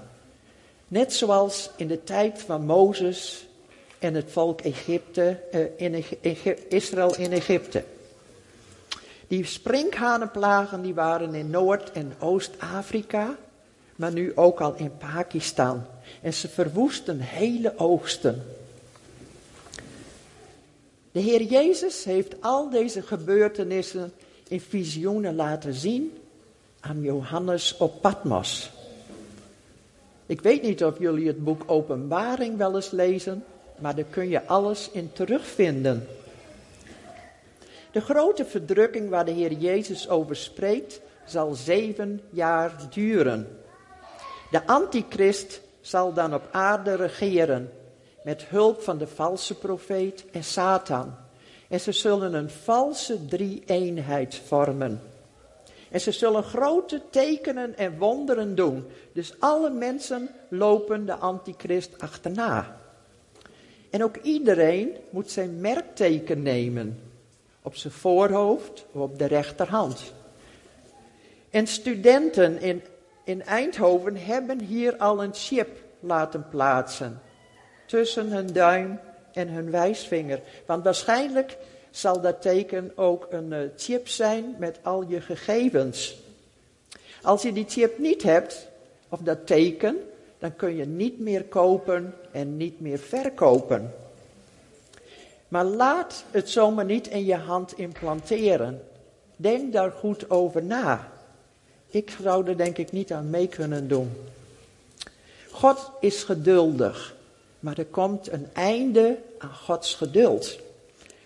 Net 0.89 1.13
zoals 1.13 1.71
in 1.77 1.87
de 1.87 2.05
tijd 2.05 2.43
van 2.43 2.67
Mozes 2.67 3.47
en 3.99 4.15
het 4.15 4.33
volk 4.33 4.61
Egypte, 4.61 5.41
uh, 5.53 5.61
in 5.77 6.05
Israël 6.69 7.17
in 7.17 7.33
Egypte. 7.33 7.85
Die 9.29 9.45
sprinkhanenplagen 9.45 10.83
die 10.83 10.95
waren 10.95 11.35
in 11.35 11.51
Noord- 11.51 11.93
en 11.93 12.13
Oost-Afrika, 12.19 13.37
maar 13.97 14.13
nu 14.13 14.33
ook 14.35 14.61
al 14.61 14.75
in 14.75 14.97
Pakistan. 14.97 15.85
En 16.23 16.35
ze 16.35 16.49
verwoesten 16.49 17.21
hele 17.21 17.73
oogsten. 17.77 18.45
De 21.13 21.21
Heer 21.21 21.43
Jezus 21.43 22.05
heeft 22.05 22.35
al 22.41 22.71
deze 22.71 23.03
gebeurtenissen 23.03 24.13
in 24.49 24.61
visioenen 24.61 25.35
laten 25.35 25.75
zien 25.75 26.19
aan 26.81 27.03
Johannes 27.03 27.77
op 27.77 28.01
Patmos. 28.01 28.71
Ik 30.27 30.41
weet 30.41 30.63
niet 30.63 30.85
of 30.85 30.99
jullie 30.99 31.27
het 31.27 31.45
boek 31.45 31.63
Openbaring 31.67 32.57
wel 32.57 32.75
eens 32.75 32.91
lezen, 32.91 33.45
maar 33.79 33.95
daar 33.95 34.05
kun 34.05 34.29
je 34.29 34.47
alles 34.47 34.91
in 34.91 35.13
terugvinden. 35.13 36.07
De 37.93 38.01
grote 38.01 38.45
verdrukking 38.45 39.11
waar 39.11 39.25
de 39.25 39.31
Heer 39.31 39.53
Jezus 39.53 40.09
over 40.09 40.37
spreekt, 40.37 41.01
zal 41.27 41.55
zeven 41.55 42.21
jaar 42.31 42.89
duren. 42.91 43.59
De 44.51 44.67
antichrist 44.67 45.61
zal 45.87 46.13
dan 46.13 46.35
op 46.35 46.49
aarde 46.51 46.95
regeren 46.95 47.73
met 48.23 48.45
hulp 48.45 48.83
van 48.83 48.99
de 48.99 49.07
valse 49.07 49.59
profeet 49.59 50.25
en 50.33 50.45
Satan. 50.45 51.15
En 51.69 51.81
ze 51.81 51.93
zullen 51.93 52.35
een 52.35 52.51
valse 52.51 53.27
drie-eenheid 53.27 54.35
vormen. 54.35 55.01
En 55.91 56.01
ze 56.01 56.13
zullen 56.13 56.43
grote 56.43 57.03
tekenen 57.11 57.77
en 57.77 57.99
wonderen 57.99 58.55
doen. 58.55 58.87
Dus 59.13 59.35
alle 59.39 59.71
mensen 59.71 60.31
lopen 60.49 61.07
de 61.07 61.15
antichrist 61.15 61.99
achterna. 61.99 62.77
En 63.91 64.05
ook 64.05 64.17
iedereen 64.17 64.97
moet 65.11 65.31
zijn 65.31 65.61
merkteken 65.61 66.43
nemen. 66.43 67.01
Op 67.63 67.77
zijn 67.77 67.93
voorhoofd 67.93 68.85
of 68.93 69.01
op 69.01 69.19
de 69.19 69.27
rechterhand. 69.27 70.13
En 71.51 71.67
studenten 71.67 72.61
in, 72.61 72.83
in 73.27 73.43
Eindhoven 73.43 74.17
hebben 74.17 74.61
hier 74.61 74.97
al 74.97 75.23
een 75.23 75.35
chip 75.35 75.69
laten 76.01 76.47
plaatsen. 76.49 77.21
Tussen 77.87 78.33
hun 78.33 78.53
duim 78.53 79.01
en 79.33 79.49
hun 79.49 79.71
wijsvinger. 79.71 80.41
Want 80.67 80.85
waarschijnlijk 80.85 81.57
zal 81.91 82.21
dat 82.21 82.43
teken 82.43 82.93
ook 82.95 83.27
een 83.31 83.53
eh, 83.53 83.61
chip 83.77 84.09
zijn 84.09 84.55
met 84.59 84.79
al 84.83 85.05
je 85.09 85.21
gegevens. 85.21 86.17
Als 87.23 87.43
je 87.43 87.53
die 87.53 87.65
chip 87.69 87.99
niet 87.99 88.23
hebt, 88.23 88.69
of 89.09 89.21
dat 89.21 89.47
teken, 89.47 89.97
dan 90.39 90.57
kun 90.57 90.77
je 90.77 90.87
niet 90.87 91.21
meer 91.21 91.45
kopen 91.45 92.15
en 92.33 92.57
niet 92.57 92.81
meer 92.81 92.99
verkopen. 92.99 93.95
Maar 95.49 95.65
laat 95.65 96.25
het 96.31 96.51
zomaar 96.51 96.85
niet 96.85 97.07
in 97.07 97.25
je 97.25 97.37
hand 97.37 97.79
implanteren. 97.79 98.83
Denk 99.37 99.73
daar 99.73 99.91
goed 99.91 100.31
over 100.31 100.63
na. 100.65 101.15
Ik 101.89 102.17
zou 102.23 102.49
er 102.49 102.57
denk 102.57 102.79
ik 102.79 102.93
niet 102.93 103.13
aan 103.13 103.31
mee 103.31 103.49
kunnen 103.49 103.89
doen. 103.89 104.13
God 105.51 105.91
is 106.01 106.23
geduldig, 106.23 107.17
maar 107.61 107.79
er 107.79 107.87
komt 107.87 108.33
een 108.33 108.47
einde 108.53 109.19
aan 109.39 109.55
Gods 109.55 109.95
geduld. 109.95 110.59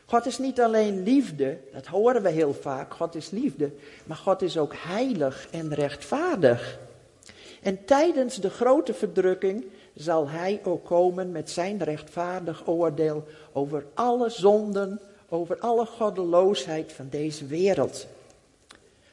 God 0.06 0.26
is 0.26 0.38
niet 0.38 0.60
alleen 0.60 1.02
liefde, 1.02 1.58
dat 1.72 1.86
horen 1.86 2.22
we 2.22 2.30
heel 2.30 2.54
vaak, 2.54 2.94
God 2.94 3.14
is 3.14 3.30
liefde, 3.30 3.70
maar 4.04 4.16
God 4.16 4.42
is 4.42 4.58
ook 4.58 4.72
heilig 4.76 5.48
en 5.50 5.74
rechtvaardig. 5.74 6.78
En 7.62 7.84
tijdens 7.84 8.36
de 8.36 8.50
grote 8.50 8.94
verdrukking 8.94 9.64
zal 9.94 10.28
Hij 10.28 10.60
ook 10.64 10.84
komen 10.84 11.32
met 11.32 11.50
zijn 11.50 11.82
rechtvaardig 11.82 12.62
oordeel 12.66 13.24
over 13.52 13.84
alle 13.94 14.30
zonden, 14.30 15.00
over 15.28 15.58
alle 15.58 15.86
goddeloosheid 15.86 16.92
van 16.92 17.06
deze 17.10 17.46
wereld. 17.46 18.06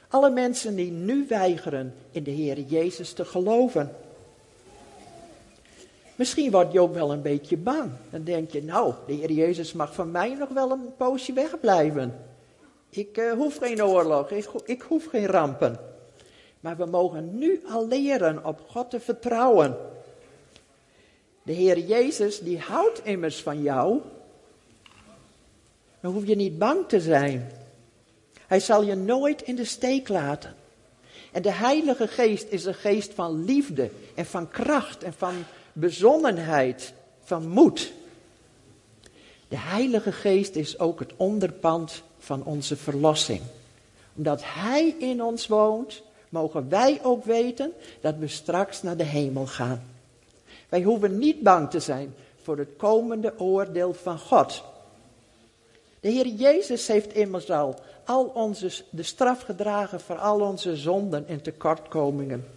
Alle 0.08 0.30
mensen 0.30 0.76
die 0.76 0.92
nu 0.92 1.26
weigeren 1.28 1.94
in 2.12 2.24
de 2.24 2.32
Heer 2.32 2.60
Jezus 2.60 3.14
te 3.14 3.26
geloven. 3.26 3.96
Misschien 6.16 6.52
word 6.52 6.72
je 6.72 6.80
ook 6.80 6.94
wel 6.94 7.12
een 7.12 7.22
beetje 7.22 7.58
bang. 7.58 7.92
Dan 8.10 8.24
denk 8.24 8.52
je, 8.52 8.64
nou, 8.64 8.94
de 9.08 9.14
Heer 9.14 9.32
Jezus 9.32 9.74
mag 9.74 9.94
van 9.94 10.12
mij 10.12 10.34
nog 10.34 10.50
wel 10.50 10.72
een 10.72 10.96
poosje 10.98 11.34
wegblijven. 11.34 12.26
Ik 12.90 13.18
uh, 13.18 13.32
hoef 13.32 13.58
geen 13.58 13.84
oorlog, 13.84 14.32
ik, 14.32 14.50
ik 14.66 14.82
hoef 14.82 15.06
geen 15.06 15.26
rampen. 15.26 15.80
Maar 16.60 16.78
we 16.78 16.86
mogen 16.86 17.38
nu 17.38 17.62
al 17.70 17.88
leren 17.88 18.46
op 18.46 18.62
God 18.68 18.90
te 18.90 19.00
vertrouwen. 19.00 19.78
De 21.44 21.54
Heer 21.54 21.80
Jezus, 21.80 22.40
die 22.40 22.60
houdt 22.60 23.06
immers 23.06 23.42
van 23.42 23.62
jou. 23.62 24.02
Dan 26.00 26.14
hoef 26.14 26.26
je 26.26 26.36
niet 26.36 26.58
bang 26.58 26.88
te 26.88 27.02
zijn. 27.02 27.52
Hij 28.48 28.60
zal 28.60 28.84
je 28.84 28.96
nooit 28.96 29.42
in 29.42 29.56
de 29.56 29.66
steek 29.66 30.08
laten. 30.08 30.56
En 31.32 31.42
de 31.42 31.52
Heilige 31.52 32.08
Geest 32.08 32.48
is 32.50 32.66
een 32.66 32.74
geest 32.74 33.14
van 33.14 33.46
liefde 33.46 33.90
en 34.16 34.26
van 34.26 34.50
kracht 34.50 35.04
en 35.04 35.14
van 35.14 35.44
bezonnenheid, 35.74 36.94
van 37.24 37.48
moed. 37.48 37.94
De 39.48 39.58
Heilige 39.58 40.12
Geest 40.12 40.56
is 40.56 40.80
ook 40.80 41.00
het 41.00 41.14
onderpand 41.16 42.04
van 42.20 42.44
onze 42.44 42.78
verlossing. 42.78 43.42
Omdat 44.16 44.42
Hij 44.44 44.96
in 45.00 45.24
ons 45.24 45.48
woont, 45.48 46.02
mogen 46.30 46.70
wij 46.70 47.00
ook 47.04 47.24
weten 47.24 47.74
dat 48.02 48.16
we 48.18 48.28
straks 48.28 48.82
naar 48.82 48.98
de 48.98 49.04
hemel 49.04 49.46
gaan. 49.46 49.84
Wij 50.70 50.82
hoeven 50.84 51.18
niet 51.18 51.42
bang 51.42 51.70
te 51.70 51.80
zijn 51.80 52.16
voor 52.42 52.58
het 52.58 52.70
komende 52.78 53.40
oordeel 53.40 53.94
van 53.94 54.20
God. 54.20 54.64
De 56.00 56.10
Heer 56.10 56.28
Jezus 56.28 56.88
heeft 56.88 57.14
immers 57.14 57.50
al, 57.50 57.80
al 58.08 58.26
onze, 58.26 58.72
de 58.90 59.04
straf 59.04 59.42
gedragen 59.42 60.02
voor 60.02 60.18
al 60.18 60.40
onze 60.40 60.76
zonden 60.76 61.28
en 61.28 61.42
tekortkomingen. 61.42 62.48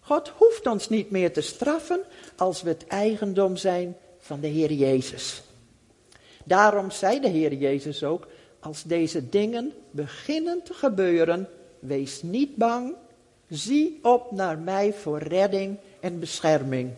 God 0.00 0.28
hoeft 0.28 0.66
ons 0.66 0.88
niet 0.88 1.10
meer 1.10 1.32
te 1.32 1.40
straffen 1.40 2.00
als 2.36 2.62
we 2.62 2.68
het 2.68 2.86
eigendom 2.86 3.56
zijn 3.56 3.96
van 4.18 4.40
de 4.40 4.46
Heer 4.46 4.72
Jezus. 4.72 5.42
Daarom 6.44 6.90
zei 6.90 7.20
de 7.20 7.28
Heer 7.28 7.54
Jezus 7.54 8.04
ook, 8.04 8.26
als 8.60 8.82
deze 8.82 9.28
dingen 9.28 9.72
beginnen 9.90 10.62
te 10.62 10.74
gebeuren, 10.74 11.48
wees 11.78 12.22
niet 12.22 12.56
bang, 12.56 12.94
zie 13.48 13.98
op 14.02 14.30
naar 14.30 14.58
mij 14.58 14.92
voor 14.92 15.18
redding 15.18 15.76
en 16.00 16.18
bescherming. 16.18 16.90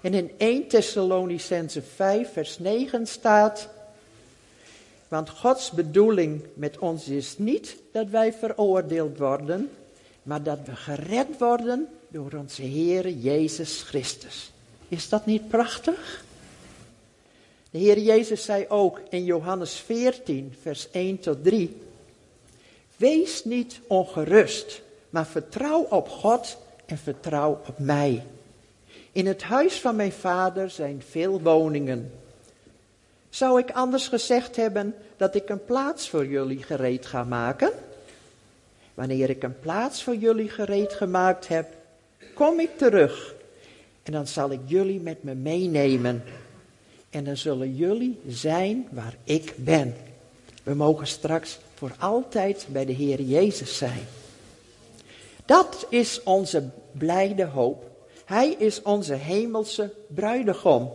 En 0.00 0.14
in 0.14 0.30
1 0.36 0.68
Thessalonicense 0.68 1.82
5 1.82 2.32
vers 2.32 2.58
9 2.58 3.06
staat, 3.06 3.68
want 5.08 5.30
Gods 5.30 5.70
bedoeling 5.70 6.42
met 6.54 6.78
ons 6.78 7.08
is 7.08 7.38
niet 7.38 7.76
dat 7.92 8.08
wij 8.08 8.32
veroordeeld 8.32 9.18
worden, 9.18 9.70
maar 10.22 10.42
dat 10.42 10.58
we 10.64 10.76
gered 10.76 11.38
worden 11.38 11.88
door 12.08 12.32
onze 12.38 12.62
Heer 12.62 13.08
Jezus 13.08 13.82
Christus. 13.82 14.52
Is 14.88 15.08
dat 15.08 15.26
niet 15.26 15.48
prachtig? 15.48 16.24
De 17.70 17.78
Heer 17.78 17.98
Jezus 17.98 18.44
zei 18.44 18.64
ook 18.68 19.00
in 19.08 19.24
Johannes 19.24 19.74
14, 19.74 20.54
vers 20.62 20.90
1 20.90 21.18
tot 21.20 21.44
3, 21.44 21.76
Wees 22.96 23.44
niet 23.44 23.80
ongerust, 23.86 24.82
maar 25.10 25.26
vertrouw 25.26 25.86
op 25.90 26.08
God 26.08 26.56
en 26.86 26.98
vertrouw 26.98 27.60
op 27.68 27.78
mij. 27.78 28.26
In 29.12 29.26
het 29.26 29.42
huis 29.42 29.80
van 29.80 29.96
mijn 29.96 30.12
vader 30.12 30.70
zijn 30.70 31.02
veel 31.08 31.40
woningen. 31.40 32.12
Zou 33.34 33.58
ik 33.58 33.70
anders 33.70 34.08
gezegd 34.08 34.56
hebben 34.56 34.94
dat 35.16 35.34
ik 35.34 35.48
een 35.48 35.64
plaats 35.64 36.08
voor 36.08 36.26
jullie 36.26 36.62
gereed 36.62 37.06
ga 37.06 37.24
maken? 37.24 37.72
Wanneer 38.94 39.30
ik 39.30 39.42
een 39.42 39.58
plaats 39.60 40.02
voor 40.02 40.16
jullie 40.16 40.48
gereed 40.48 40.92
gemaakt 40.92 41.48
heb, 41.48 41.66
kom 42.34 42.60
ik 42.60 42.78
terug. 42.78 43.34
En 44.02 44.12
dan 44.12 44.26
zal 44.26 44.50
ik 44.50 44.60
jullie 44.64 45.00
met 45.00 45.22
me 45.22 45.34
meenemen. 45.34 46.22
En 47.10 47.24
dan 47.24 47.36
zullen 47.36 47.74
jullie 47.74 48.20
zijn 48.28 48.88
waar 48.90 49.14
ik 49.24 49.54
ben. 49.56 49.94
We 50.62 50.74
mogen 50.74 51.06
straks 51.06 51.58
voor 51.74 51.92
altijd 51.98 52.66
bij 52.68 52.84
de 52.84 52.92
Heer 52.92 53.20
Jezus 53.20 53.76
zijn. 53.76 54.06
Dat 55.44 55.86
is 55.88 56.22
onze 56.22 56.68
blijde 56.92 57.44
hoop. 57.44 57.90
Hij 58.24 58.50
is 58.50 58.82
onze 58.82 59.14
hemelse 59.14 59.92
bruidegom. 60.06 60.90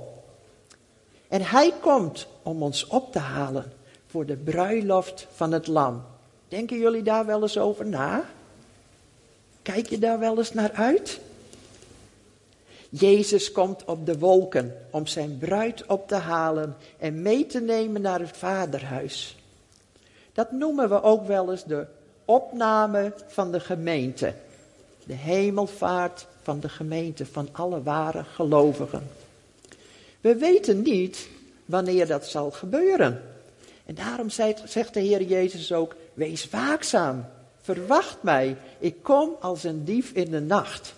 En 1.30 1.42
hij 1.42 1.74
komt 1.82 2.28
om 2.44 2.64
ons 2.64 2.88
op 2.88 3.12
te 3.12 3.20
halen 3.20 3.72
voor 4.08 4.26
de 4.26 4.36
bruiloft 4.36 5.28
van 5.34 5.52
het 5.52 5.68
lam. 5.68 6.04
Denken 6.48 6.78
jullie 6.78 7.04
daar 7.04 7.26
wel 7.26 7.42
eens 7.42 7.58
over 7.58 7.86
na? 7.86 8.24
Kijk 9.62 9.90
je 9.90 10.00
daar 10.00 10.20
wel 10.20 10.38
eens 10.38 10.54
naar 10.54 10.72
uit? 10.72 11.20
Jezus 12.90 13.52
komt 13.52 13.86
op 13.86 14.06
de 14.06 14.20
wolken 14.20 14.76
om 14.90 15.08
zijn 15.08 15.38
bruid 15.38 15.86
op 15.86 16.08
te 16.08 16.16
halen 16.16 16.76
en 17.00 17.22
mee 17.22 17.46
te 17.46 17.60
nemen 17.60 18.02
naar 18.02 18.20
het 18.20 18.38
vaderhuis. 18.38 19.38
Dat 20.34 20.52
noemen 20.52 20.90
we 20.90 21.02
ook 21.02 21.28
wel 21.28 21.52
eens 21.52 21.64
de 21.64 21.86
opname 22.26 23.14
van 23.28 23.52
de 23.52 23.60
gemeente. 23.60 24.34
De 25.04 25.14
hemelvaart 25.14 26.28
van 26.42 26.60
de 26.60 26.70
gemeente, 26.70 27.26
van 27.26 27.50
alle 27.52 27.84
ware 27.84 28.24
gelovigen. 28.24 29.08
We 30.22 30.36
weten 30.36 30.82
niet 30.82 31.28
wanneer 31.66 32.08
dat 32.08 32.28
zal 32.28 32.52
gebeuren. 32.52 33.22
En 33.86 33.96
daarom 33.96 34.30
zegt 34.66 34.94
de 34.94 35.00
Heer 35.00 35.24
Jezus 35.24 35.74
ook, 35.74 35.96
wees 36.14 36.50
waakzaam, 36.50 37.26
verwacht 37.62 38.24
mij, 38.24 38.58
ik 38.80 39.04
kom 39.04 39.36
als 39.40 39.64
een 39.64 39.86
dief 39.86 40.12
in 40.12 40.32
de 40.32 40.42
nacht. 40.42 40.94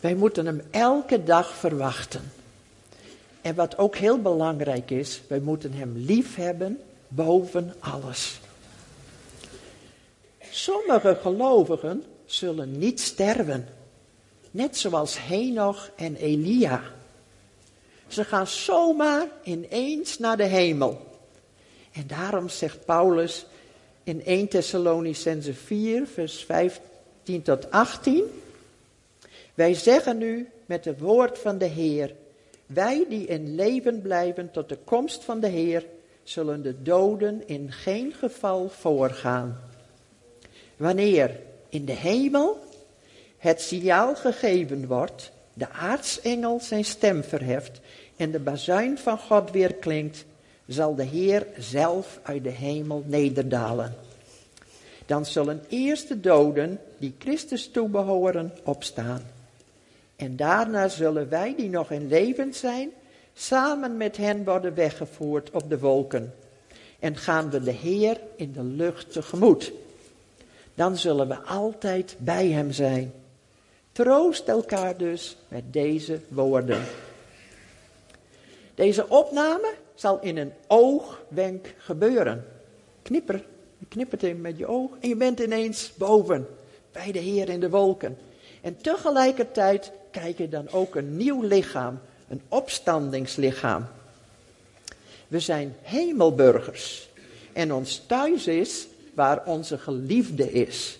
Wij 0.00 0.14
moeten 0.14 0.46
hem 0.46 0.62
elke 0.70 1.24
dag 1.24 1.54
verwachten. 1.54 2.32
En 3.40 3.54
wat 3.54 3.78
ook 3.78 3.96
heel 3.96 4.20
belangrijk 4.20 4.90
is, 4.90 5.22
wij 5.26 5.40
moeten 5.40 5.72
hem 5.72 5.92
lief 5.96 6.34
hebben 6.34 6.80
boven 7.08 7.74
alles. 7.78 8.40
Sommige 10.50 11.18
gelovigen 11.22 12.04
zullen 12.26 12.78
niet 12.78 13.00
sterven, 13.00 13.68
net 14.54 14.76
zoals 14.76 15.26
Henoch 15.26 15.90
en 15.96 16.16
Elia. 16.16 16.82
Ze 18.06 18.24
gaan 18.24 18.46
zomaar 18.46 19.26
ineens 19.42 20.18
naar 20.18 20.36
de 20.36 20.44
hemel. 20.44 21.00
En 21.92 22.06
daarom 22.06 22.48
zegt 22.48 22.84
Paulus 22.84 23.46
in 24.04 24.24
1 24.24 24.48
Thessalonicense 24.48 25.54
4, 25.54 26.06
vers 26.06 26.44
15 26.44 27.42
tot 27.42 27.70
18. 27.70 28.24
Wij 29.54 29.74
zeggen 29.74 30.18
nu 30.18 30.48
met 30.66 30.84
het 30.84 31.00
woord 31.00 31.38
van 31.38 31.58
de 31.58 31.64
Heer, 31.64 32.14
wij 32.66 33.04
die 33.08 33.26
in 33.26 33.54
leven 33.54 34.02
blijven 34.02 34.50
tot 34.50 34.68
de 34.68 34.78
komst 34.84 35.24
van 35.24 35.40
de 35.40 35.48
Heer, 35.48 35.86
zullen 36.22 36.62
de 36.62 36.82
doden 36.82 37.42
in 37.46 37.72
geen 37.72 38.12
geval 38.12 38.68
voorgaan. 38.68 39.60
Wanneer 40.76 41.40
in 41.68 41.84
de 41.84 41.92
hemel 41.92 42.72
het 43.44 43.60
signaal 43.60 44.14
gegeven 44.14 44.86
wordt, 44.86 45.30
de 45.54 45.70
aartsengel 45.70 46.60
zijn 46.60 46.84
stem 46.84 47.24
verheft 47.24 47.80
en 48.16 48.30
de 48.30 48.38
bazuin 48.38 48.98
van 48.98 49.18
God 49.18 49.50
weer 49.50 49.74
klinkt, 49.74 50.24
zal 50.66 50.94
de 50.94 51.02
Heer 51.02 51.46
zelf 51.58 52.20
uit 52.22 52.44
de 52.44 52.50
hemel 52.50 53.04
nederdalen. 53.06 53.94
Dan 55.06 55.26
zullen 55.26 55.64
eerst 55.68 56.08
de 56.08 56.20
doden 56.20 56.80
die 56.98 57.14
Christus 57.18 57.70
toebehoren 57.70 58.52
opstaan. 58.62 59.22
En 60.16 60.36
daarna 60.36 60.88
zullen 60.88 61.28
wij 61.28 61.54
die 61.56 61.70
nog 61.70 61.90
in 61.90 62.08
leven 62.08 62.54
zijn, 62.54 62.90
samen 63.34 63.96
met 63.96 64.16
hen 64.16 64.44
worden 64.44 64.74
weggevoerd 64.74 65.50
op 65.50 65.70
de 65.70 65.78
wolken. 65.78 66.34
En 66.98 67.16
gaan 67.16 67.50
we 67.50 67.62
de 67.62 67.70
Heer 67.70 68.20
in 68.36 68.52
de 68.52 68.64
lucht 68.64 69.12
tegemoet. 69.12 69.72
Dan 70.74 70.96
zullen 70.96 71.28
we 71.28 71.36
altijd 71.36 72.16
bij 72.18 72.48
Hem 72.48 72.72
zijn. 72.72 73.12
Troost 73.94 74.48
elkaar 74.48 74.96
dus 74.96 75.36
met 75.48 75.72
deze 75.72 76.20
woorden. 76.28 76.82
Deze 78.74 79.08
opname 79.08 79.74
zal 79.94 80.20
in 80.20 80.36
een 80.36 80.52
oogwenk 80.66 81.74
gebeuren. 81.78 82.44
Knipper, 83.02 83.44
je 83.78 83.86
knippert 83.88 84.22
in 84.22 84.40
met 84.40 84.58
je 84.58 84.66
oog 84.66 84.90
en 85.00 85.08
je 85.08 85.16
bent 85.16 85.40
ineens 85.40 85.92
boven 85.96 86.46
bij 86.92 87.12
de 87.12 87.18
Heer 87.18 87.48
in 87.48 87.60
de 87.60 87.70
wolken. 87.70 88.18
En 88.60 88.76
tegelijkertijd 88.76 89.92
kijk 90.10 90.38
je 90.38 90.48
dan 90.48 90.70
ook 90.70 90.94
een 90.94 91.16
nieuw 91.16 91.42
lichaam, 91.42 92.00
een 92.28 92.42
opstandingslichaam. 92.48 93.86
We 95.28 95.40
zijn 95.40 95.74
hemelburgers 95.82 97.08
en 97.52 97.72
ons 97.72 98.02
thuis 98.06 98.46
is 98.46 98.86
waar 99.12 99.46
onze 99.46 99.78
geliefde 99.78 100.52
is. 100.52 100.98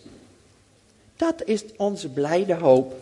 Dat 1.16 1.44
is 1.44 1.64
onze 1.76 2.08
blijde 2.08 2.54
hoop. 2.54 2.94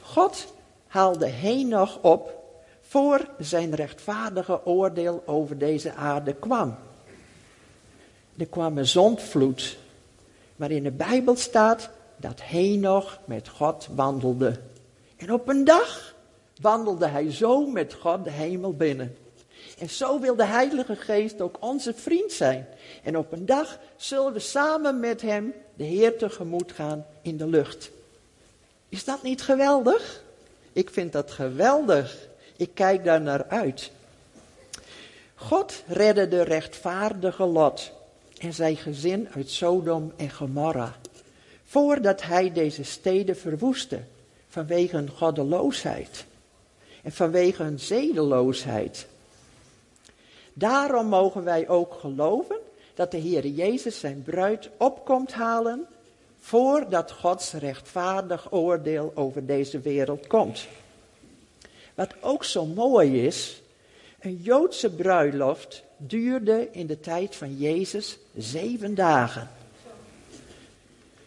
God 0.00 0.46
haalde 0.86 1.26
Henoch 1.26 1.98
op 2.02 2.44
voor 2.80 3.28
zijn 3.38 3.74
rechtvaardige 3.74 4.66
oordeel 4.66 5.22
over 5.26 5.58
deze 5.58 5.92
aarde 5.92 6.34
kwam. 6.34 6.76
Er 8.36 8.46
kwam 8.46 8.78
een 8.78 8.86
zondvloed, 8.86 9.78
maar 10.56 10.70
in 10.70 10.82
de 10.82 10.90
Bijbel 10.90 11.36
staat 11.36 11.90
dat 12.16 12.42
Henoch 12.42 13.18
met 13.24 13.48
God 13.48 13.88
wandelde. 13.94 14.60
En 15.16 15.32
op 15.32 15.48
een 15.48 15.64
dag 15.64 16.14
wandelde 16.60 17.06
hij 17.06 17.32
zo 17.32 17.66
met 17.66 17.94
God 17.94 18.24
de 18.24 18.30
hemel 18.30 18.72
binnen. 18.72 19.16
En 19.78 19.90
zo 19.90 20.20
wil 20.20 20.36
de 20.36 20.44
Heilige 20.44 20.96
Geest 20.96 21.40
ook 21.40 21.56
onze 21.60 21.94
vriend 21.94 22.32
zijn. 22.32 22.66
En 23.02 23.16
op 23.16 23.32
een 23.32 23.46
dag 23.46 23.78
zullen 23.96 24.32
we 24.32 24.38
samen 24.38 25.00
met 25.00 25.22
hem 25.22 25.54
de 25.76 25.84
Heer 25.84 26.18
tegemoet 26.18 26.72
gaan 26.72 27.06
in 27.22 27.36
de 27.36 27.46
lucht. 27.46 27.90
Is 28.88 29.04
dat 29.04 29.22
niet 29.22 29.42
geweldig? 29.42 30.22
Ik 30.72 30.90
vind 30.90 31.12
dat 31.12 31.30
geweldig. 31.30 32.28
Ik 32.56 32.70
kijk 32.74 33.04
daar 33.04 33.20
naar 33.20 33.46
uit. 33.48 33.90
God 35.34 35.82
redde 35.86 36.28
de 36.28 36.42
rechtvaardige 36.42 37.44
Lot 37.44 37.92
en 38.38 38.52
zijn 38.52 38.76
gezin 38.76 39.28
uit 39.34 39.50
Sodom 39.50 40.12
en 40.16 40.30
Gomorra. 40.30 40.96
Voordat 41.64 42.22
hij 42.22 42.52
deze 42.52 42.82
steden 42.82 43.36
verwoestte 43.36 44.00
vanwege 44.48 44.96
hun 44.96 45.10
goddeloosheid 45.10 46.24
en 47.02 47.12
vanwege 47.12 47.62
hun 47.62 47.80
zedeloosheid. 47.80 49.06
Daarom 50.52 51.06
mogen 51.06 51.44
wij 51.44 51.68
ook 51.68 51.94
geloven 52.00 52.56
dat 52.96 53.10
de 53.10 53.16
Heer 53.16 53.46
Jezus 53.46 54.00
zijn 54.00 54.22
bruid 54.22 54.68
opkomt 54.76 55.32
halen 55.32 55.86
voordat 56.40 57.12
Gods 57.12 57.52
rechtvaardig 57.52 58.52
oordeel 58.52 59.12
over 59.14 59.46
deze 59.46 59.80
wereld 59.80 60.26
komt. 60.26 60.66
Wat 61.94 62.14
ook 62.20 62.44
zo 62.44 62.66
mooi 62.66 63.26
is, 63.26 63.62
een 64.20 64.40
Joodse 64.42 64.90
bruiloft 64.90 65.82
duurde 65.96 66.68
in 66.72 66.86
de 66.86 67.00
tijd 67.00 67.36
van 67.36 67.56
Jezus 67.56 68.18
zeven 68.36 68.94
dagen. 68.94 69.50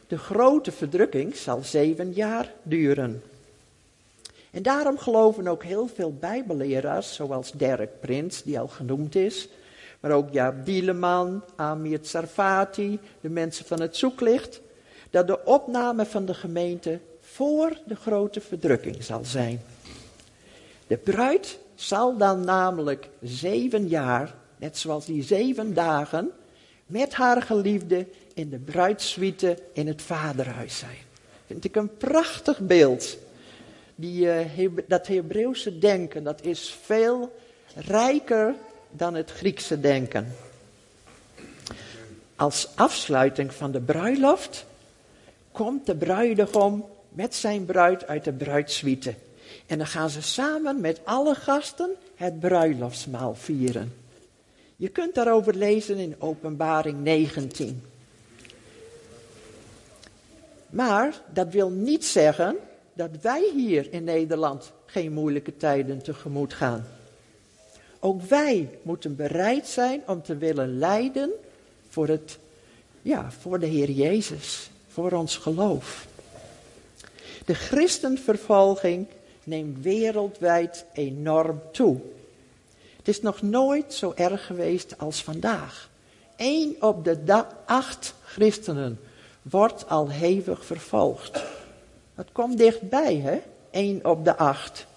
De 0.07 0.17
grote 0.17 0.71
verdrukking 0.71 1.35
zal 1.35 1.61
zeven 1.63 2.11
jaar 2.13 2.53
duren. 2.63 3.23
En 4.51 4.63
daarom 4.63 4.97
geloven 4.97 5.47
ook 5.47 5.63
heel 5.63 5.87
veel 5.87 6.13
bijbelleraars, 6.13 7.15
zoals 7.15 7.51
Derek 7.51 7.99
Prins, 7.99 8.43
die 8.43 8.59
al 8.59 8.67
genoemd 8.67 9.15
is, 9.15 9.47
maar 9.99 10.11
ook 10.11 10.31
Jaap 10.31 10.65
Dieleman, 10.65 11.43
Amir 11.55 11.99
Sarfati, 12.01 12.99
de 13.21 13.29
mensen 13.29 13.65
van 13.65 13.81
het 13.81 13.95
zoeklicht, 13.95 14.61
dat 15.09 15.27
de 15.27 15.45
opname 15.45 16.05
van 16.05 16.25
de 16.25 16.33
gemeente 16.33 16.99
voor 17.19 17.77
de 17.85 17.95
grote 17.95 18.41
verdrukking 18.41 19.03
zal 19.03 19.25
zijn. 19.25 19.61
De 20.87 20.97
bruid 20.97 21.59
zal 21.75 22.17
dan 22.17 22.45
namelijk 22.45 23.09
zeven 23.21 23.87
jaar, 23.87 24.35
net 24.57 24.77
zoals 24.77 25.05
die 25.05 25.23
zeven 25.23 25.73
dagen, 25.73 26.31
met 26.85 27.13
haar 27.13 27.41
geliefde 27.41 28.07
in 28.33 28.49
de 28.49 28.59
bruidssuite 28.59 29.57
in 29.73 29.87
het 29.87 30.01
vaderhuis 30.01 30.77
zijn. 30.77 30.97
Vind 31.45 31.65
ik 31.65 31.75
een 31.75 31.97
prachtig 31.97 32.59
beeld. 32.59 33.17
Die, 33.95 34.47
uh, 34.57 34.69
dat 34.87 35.07
Hebreeuwse 35.07 35.79
denken, 35.79 36.23
dat 36.23 36.41
is 36.43 36.77
veel 36.83 37.35
rijker 37.75 38.55
dan 38.91 39.15
het 39.15 39.31
Griekse 39.31 39.79
denken. 39.79 40.35
Als 42.35 42.67
afsluiting 42.75 43.53
van 43.53 43.71
de 43.71 43.79
bruiloft 43.79 44.65
komt 45.51 45.85
de 45.85 45.95
bruidegom 45.95 46.85
met 47.09 47.35
zijn 47.35 47.65
bruid 47.65 48.07
uit 48.07 48.23
de 48.23 48.33
bruidssuite. 48.33 49.13
En 49.65 49.77
dan 49.77 49.87
gaan 49.87 50.09
ze 50.09 50.21
samen 50.21 50.81
met 50.81 50.99
alle 51.03 51.35
gasten 51.35 51.89
het 52.15 52.39
bruiloftsmaal 52.39 53.35
vieren. 53.35 53.93
Je 54.75 54.89
kunt 54.89 55.15
daarover 55.15 55.55
lezen 55.55 55.97
in 55.97 56.15
Openbaring 56.19 57.03
19. 57.03 57.83
Maar 60.69 61.21
dat 61.33 61.47
wil 61.51 61.69
niet 61.69 62.05
zeggen 62.05 62.57
dat 62.93 63.09
wij 63.21 63.51
hier 63.55 63.93
in 63.93 64.03
Nederland 64.03 64.71
geen 64.85 65.11
moeilijke 65.11 65.57
tijden 65.57 66.01
tegemoet 66.01 66.53
gaan. 66.53 66.85
Ook 67.99 68.21
wij 68.21 68.69
moeten 68.81 69.15
bereid 69.15 69.67
zijn 69.67 70.01
om 70.07 70.21
te 70.21 70.37
willen 70.37 70.77
lijden 70.77 71.31
voor, 71.89 72.07
het, 72.07 72.37
ja, 73.01 73.31
voor 73.31 73.59
de 73.59 73.65
Heer 73.65 73.89
Jezus, 73.89 74.69
voor 74.87 75.11
ons 75.11 75.37
geloof. 75.37 76.07
De 77.45 77.53
christenvervolging 77.53 79.07
neemt 79.43 79.83
wereldwijd 79.83 80.85
enorm 80.93 81.61
toe. 81.71 81.97
Het 82.97 83.07
is 83.07 83.21
nog 83.21 83.41
nooit 83.41 83.93
zo 83.93 84.11
erg 84.15 84.45
geweest 84.45 84.97
als 84.97 85.23
vandaag. 85.23 85.89
Eén 86.37 86.75
op 86.79 87.03
de 87.03 87.45
acht 87.65 88.13
christenen 88.25 88.99
wordt 89.41 89.89
al 89.89 90.09
hevig 90.09 90.65
vervolgd. 90.65 91.43
Dat 92.15 92.27
komt 92.31 92.57
dichtbij, 92.57 93.15
hè? 93.15 93.41
Eén 93.71 94.05
op 94.05 94.25
de 94.25 94.37
acht. 94.37 94.87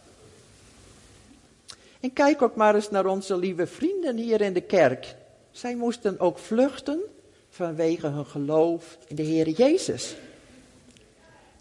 En 2.03 2.13
kijk 2.13 2.43
ook 2.43 2.55
maar 2.55 2.75
eens 2.75 2.91
naar 2.91 3.07
onze 3.07 3.37
lieve 3.37 3.67
vrienden 3.67 4.17
hier 4.17 4.41
in 4.41 4.53
de 4.53 4.61
kerk. 4.61 5.15
Zij 5.51 5.77
moesten 5.77 6.21
ook 6.21 6.39
vluchten 6.39 7.01
vanwege 7.49 8.07
hun 8.07 8.27
geloof 8.27 8.99
in 9.07 9.17
de 9.17 9.23
Heer 9.23 9.49
Jezus. 9.49 10.17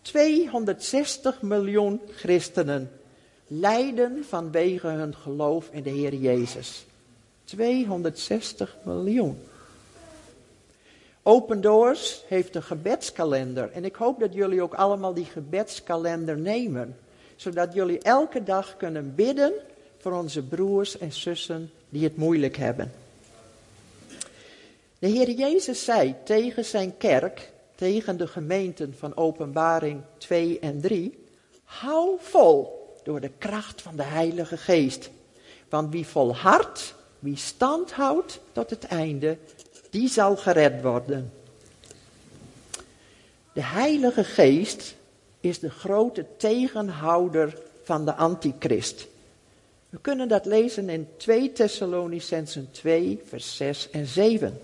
260 0.01 1.41
miljoen 1.41 2.01
christenen 2.12 2.91
lijden 3.47 4.25
vanwege 4.27 4.88
hun 4.88 5.15
geloof 5.15 5.69
in 5.71 5.84
de 5.84 5.89
Heer 5.89 6.13
Jezus. 6.13 6.86
260 7.43 8.77
miljoen. 8.84 9.38
Open 11.23 11.62
Doors 11.62 12.23
heeft 12.27 12.56
een 12.56 12.63
gebedskalender. 12.63 13.71
En 13.71 13.86
ik 13.86 13.95
hoop 13.95 14.19
dat 14.19 14.34
jullie 14.34 14.62
ook 14.62 14.73
allemaal 14.73 15.13
die 15.13 15.25
gebedskalender 15.25 16.38
nemen. 16.38 16.97
Zodat 17.36 17.73
jullie 17.73 17.99
elke 17.99 18.43
dag 18.43 18.77
kunnen 18.77 19.15
bidden 19.15 19.54
voor 20.01 20.11
onze 20.11 20.43
broers 20.43 20.97
en 20.97 21.11
zussen 21.11 21.71
die 21.89 22.03
het 22.03 22.17
moeilijk 22.17 22.57
hebben. 22.57 22.91
De 24.99 25.07
Heer 25.07 25.29
Jezus 25.29 25.83
zei 25.83 26.15
tegen 26.23 26.65
zijn 26.65 26.97
kerk, 26.97 27.51
tegen 27.75 28.17
de 28.17 28.27
gemeenten 28.27 28.95
van 28.97 29.17
Openbaring 29.17 30.01
2 30.17 30.59
en 30.59 30.81
3, 30.81 31.25
hou 31.63 32.17
vol 32.19 32.79
door 33.03 33.21
de 33.21 33.31
kracht 33.37 33.81
van 33.81 33.95
de 33.95 34.03
Heilige 34.03 34.57
Geest. 34.57 35.09
Want 35.69 35.91
wie 35.91 36.07
volhardt, 36.07 36.95
wie 37.19 37.37
stand 37.37 37.91
houdt 37.91 38.39
tot 38.51 38.69
het 38.69 38.83
einde, 38.83 39.37
die 39.89 40.07
zal 40.07 40.37
gered 40.37 40.81
worden. 40.81 41.33
De 43.53 43.63
Heilige 43.63 44.23
Geest 44.23 44.95
is 45.39 45.59
de 45.59 45.69
grote 45.69 46.25
tegenhouder 46.37 47.61
van 47.83 48.05
de 48.05 48.13
antichrist. 48.13 49.07
We 49.91 49.99
kunnen 50.01 50.27
dat 50.27 50.45
lezen 50.45 50.89
in 50.89 51.08
2 51.17 51.51
Thessalonicensen 51.51 52.71
2, 52.71 53.21
vers 53.27 53.56
6 53.56 53.89
en 53.89 54.06
7. 54.06 54.60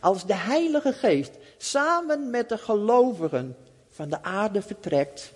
Als 0.00 0.26
de 0.26 0.34
Heilige 0.34 0.92
Geest 0.92 1.30
samen 1.58 2.30
met 2.30 2.48
de 2.48 2.58
gelovigen 2.58 3.56
van 3.92 4.08
de 4.08 4.22
aarde 4.22 4.62
vertrekt, 4.62 5.32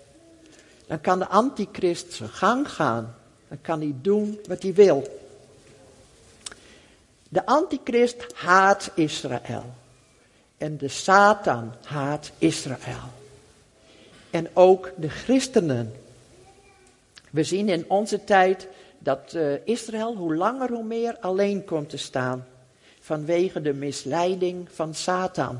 dan 0.87 1.01
kan 1.01 1.19
de 1.19 1.27
antichrist 1.27 2.13
zijn 2.13 2.29
gang 2.29 2.71
gaan. 2.71 3.15
Dan 3.47 3.61
kan 3.61 3.79
hij 3.79 3.93
doen 4.01 4.39
wat 4.47 4.61
hij 4.61 4.73
wil. 4.73 5.19
De 7.29 7.45
antichrist 7.45 8.25
haat 8.33 8.91
Israël. 8.95 9.65
En 10.57 10.77
de 10.77 10.87
Satan 10.87 11.73
haat 11.83 12.31
Israël. 12.37 13.09
En 14.29 14.49
ook 14.53 14.91
de 14.95 15.09
christenen. 15.09 15.93
We 17.31 17.43
zien 17.43 17.69
in 17.69 17.85
onze 17.87 18.23
tijd 18.23 18.67
dat 18.99 19.33
uh, 19.35 19.53
Israël 19.63 20.15
hoe 20.15 20.35
langer 20.35 20.71
hoe 20.71 20.83
meer 20.83 21.17
alleen 21.19 21.65
komt 21.65 21.89
te 21.89 21.97
staan. 21.97 22.47
Vanwege 22.99 23.61
de 23.61 23.73
misleiding 23.73 24.67
van 24.71 24.93
Satan. 24.93 25.59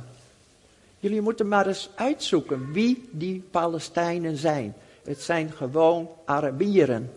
Jullie 0.99 1.21
moeten 1.21 1.47
maar 1.47 1.67
eens 1.67 1.89
uitzoeken 1.95 2.71
wie 2.71 3.09
die 3.11 3.43
Palestijnen 3.51 4.37
zijn. 4.37 4.73
Het 5.03 5.21
zijn 5.21 5.51
gewoon 5.51 6.09
Arabieren. 6.25 7.11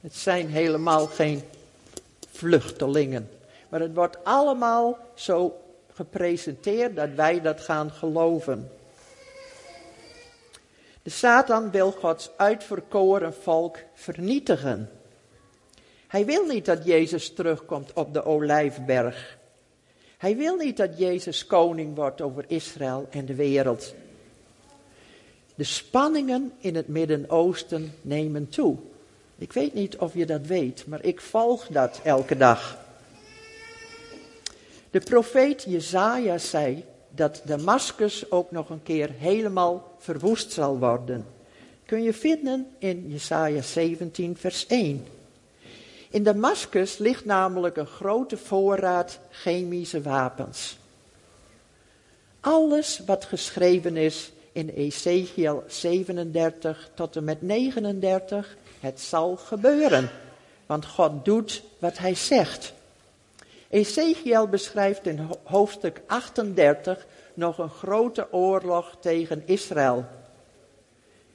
Het 0.00 0.14
zijn 0.14 0.48
helemaal 0.48 1.06
geen 1.06 1.42
vluchtelingen. 2.30 3.28
Maar 3.68 3.80
het 3.80 3.94
wordt 3.94 4.24
allemaal 4.24 4.98
zo 5.14 5.60
gepresenteerd 5.92 6.96
dat 6.96 7.08
wij 7.14 7.40
dat 7.40 7.60
gaan 7.60 7.90
geloven. 7.90 8.70
De 11.04 11.10
Satan 11.10 11.70
wil 11.70 11.92
Gods 11.92 12.30
uitverkoren 12.36 13.34
volk 13.34 13.78
vernietigen. 13.94 14.90
Hij 16.06 16.24
wil 16.24 16.46
niet 16.46 16.64
dat 16.64 16.84
Jezus 16.84 17.34
terugkomt 17.34 17.92
op 17.92 18.14
de 18.14 18.24
olijfberg. 18.24 19.38
Hij 20.16 20.36
wil 20.36 20.56
niet 20.56 20.76
dat 20.76 20.98
Jezus 20.98 21.46
koning 21.46 21.96
wordt 21.96 22.20
over 22.20 22.44
Israël 22.46 23.06
en 23.10 23.26
de 23.26 23.34
wereld. 23.34 23.94
De 25.54 25.64
spanningen 25.64 26.52
in 26.58 26.74
het 26.74 26.88
Midden-Oosten 26.88 27.92
nemen 28.02 28.48
toe. 28.48 28.76
Ik 29.38 29.52
weet 29.52 29.74
niet 29.74 29.96
of 29.96 30.14
je 30.14 30.26
dat 30.26 30.46
weet, 30.46 30.86
maar 30.86 31.04
ik 31.04 31.20
volg 31.20 31.66
dat 31.66 32.00
elke 32.04 32.36
dag. 32.36 32.78
De 34.90 35.00
profeet 35.00 35.62
Jezaja 35.62 36.38
zei 36.38 36.84
dat 37.14 37.42
Damascus 37.44 38.30
ook 38.30 38.50
nog 38.50 38.70
een 38.70 38.82
keer 38.82 39.10
helemaal 39.18 39.94
verwoest 39.98 40.52
zal 40.52 40.78
worden. 40.78 41.26
Kun 41.86 42.02
je 42.02 42.12
vinden 42.12 42.66
in 42.78 43.08
Jesaja 43.08 43.62
17 43.62 44.36
vers 44.36 44.66
1. 44.66 45.06
In 46.10 46.22
Damascus 46.22 46.98
ligt 46.98 47.24
namelijk 47.24 47.76
een 47.76 47.86
grote 47.86 48.36
voorraad 48.36 49.18
chemische 49.30 50.02
wapens. 50.02 50.78
Alles 52.40 53.02
wat 53.06 53.24
geschreven 53.24 53.96
is 53.96 54.32
in 54.52 54.68
Ezekiel 54.68 55.64
37 55.66 56.90
tot 56.94 57.16
en 57.16 57.24
met 57.24 57.42
39, 57.42 58.56
het 58.80 59.00
zal 59.00 59.36
gebeuren. 59.36 60.10
Want 60.66 60.86
God 60.86 61.24
doet 61.24 61.62
wat 61.78 61.98
hij 61.98 62.14
zegt. 62.14 62.72
Ezekiel 63.74 64.46
beschrijft 64.46 65.06
in 65.06 65.28
hoofdstuk 65.42 66.02
38 66.06 67.06
nog 67.34 67.58
een 67.58 67.70
grote 67.70 68.32
oorlog 68.32 68.96
tegen 69.00 69.42
Israël. 69.46 70.04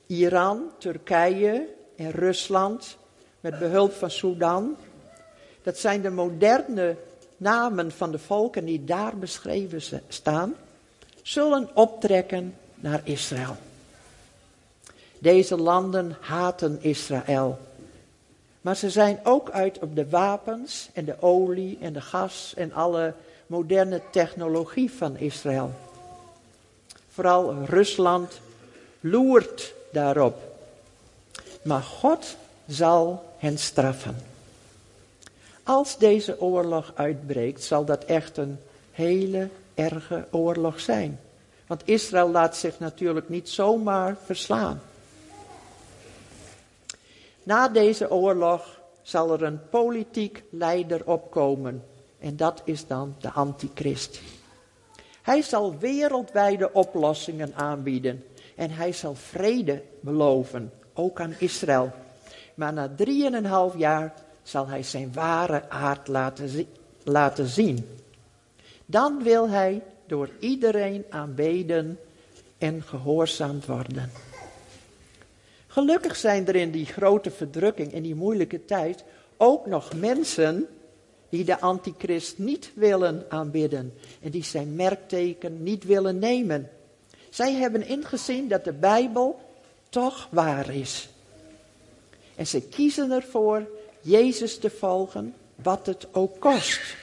Iran, 0.07 0.71
Turkije 0.77 1.67
en 1.95 2.11
Rusland, 2.11 2.97
met 3.39 3.59
behulp 3.59 3.91
van 3.91 4.11
Sudan. 4.11 4.77
Dat 5.63 5.77
zijn 5.77 6.01
de 6.01 6.09
moderne 6.09 6.95
namen 7.37 7.91
van 7.91 8.11
de 8.11 8.19
volken 8.19 8.65
die 8.65 8.83
daar 8.83 9.17
beschreven 9.17 10.01
staan, 10.07 10.55
zullen 11.21 11.69
optrekken 11.73 12.55
naar 12.75 13.01
Israël. 13.03 13.55
Deze 15.17 15.57
landen 15.57 16.17
haten 16.19 16.77
Israël. 16.81 17.59
Maar 18.61 18.75
ze 18.75 18.89
zijn 18.89 19.19
ook 19.23 19.49
uit 19.49 19.79
op 19.79 19.95
de 19.95 20.09
wapens 20.09 20.89
en 20.93 21.05
de 21.05 21.21
olie 21.21 21.77
en 21.81 21.93
de 21.93 22.01
gas 22.01 22.53
en 22.55 22.73
alle 22.73 23.13
moderne 23.47 24.01
technologie 24.11 24.91
van 24.91 25.17
Israël. 25.17 25.71
Vooral 27.09 27.63
Rusland 27.65 28.39
loert 28.99 29.73
daarop. 29.91 30.37
Maar 31.61 31.81
God 31.81 32.35
zal 32.67 33.33
hen 33.37 33.57
straffen. 33.57 34.17
Als 35.63 35.97
deze 35.97 36.41
oorlog 36.41 36.91
uitbreekt, 36.95 37.63
zal 37.63 37.85
dat 37.85 38.03
echt 38.03 38.37
een 38.37 38.59
hele 38.91 39.49
erge 39.73 40.25
oorlog 40.31 40.79
zijn. 40.79 41.19
Want 41.67 41.81
Israël 41.85 42.29
laat 42.29 42.57
zich 42.57 42.79
natuurlijk 42.79 43.29
niet 43.29 43.49
zomaar 43.49 44.15
verslaan. 44.25 44.81
Na 47.49 47.67
deze 47.67 48.11
oorlog 48.11 48.81
zal 49.01 49.33
er 49.33 49.43
een 49.43 49.69
politiek 49.69 50.43
leider 50.51 51.05
opkomen. 51.05 51.83
En 52.19 52.37
dat 52.37 52.61
is 52.65 52.87
dan 52.87 53.15
de 53.19 53.31
antichrist. 53.31 54.21
Hij 55.21 55.41
zal 55.41 55.77
wereldwijde 55.77 56.73
oplossingen 56.73 57.55
aanbieden. 57.55 58.23
En 58.55 58.71
hij 58.71 58.91
zal 58.91 59.15
vrede 59.15 59.83
beloven, 59.99 60.71
ook 60.93 61.19
aan 61.19 61.35
Israël. 61.39 61.91
Maar 62.55 62.73
na 62.73 62.91
drieënhalf 62.95 63.77
jaar 63.77 64.13
zal 64.43 64.67
hij 64.67 64.83
zijn 64.83 65.13
ware 65.13 65.69
aard 65.69 66.07
laten, 66.07 66.67
laten 67.03 67.47
zien. 67.47 67.99
Dan 68.85 69.23
wil 69.23 69.49
hij 69.49 69.83
door 70.07 70.29
iedereen 70.39 71.05
aanbeden 71.09 71.99
en 72.57 72.83
gehoorzaamd 72.83 73.65
worden. 73.65 74.28
Gelukkig 75.79 76.15
zijn 76.15 76.47
er 76.47 76.55
in 76.55 76.71
die 76.71 76.85
grote 76.85 77.31
verdrukking, 77.31 77.93
in 77.93 78.03
die 78.03 78.15
moeilijke 78.15 78.65
tijd, 78.65 79.03
ook 79.37 79.65
nog 79.65 79.93
mensen 79.95 80.67
die 81.29 81.43
de 81.43 81.59
antichrist 81.59 82.37
niet 82.37 82.71
willen 82.75 83.25
aanbidden 83.29 83.93
en 84.21 84.31
die 84.31 84.43
zijn 84.43 84.75
merkteken 84.75 85.63
niet 85.63 85.83
willen 85.83 86.19
nemen. 86.19 86.69
Zij 87.29 87.53
hebben 87.53 87.87
ingezien 87.87 88.47
dat 88.47 88.63
de 88.63 88.73
Bijbel 88.73 89.39
toch 89.89 90.27
waar 90.31 90.75
is. 90.75 91.09
En 92.35 92.47
ze 92.47 92.61
kiezen 92.61 93.11
ervoor 93.11 93.67
Jezus 94.01 94.57
te 94.57 94.69
volgen, 94.69 95.33
wat 95.55 95.85
het 95.85 96.07
ook 96.11 96.39
kost. 96.39 96.95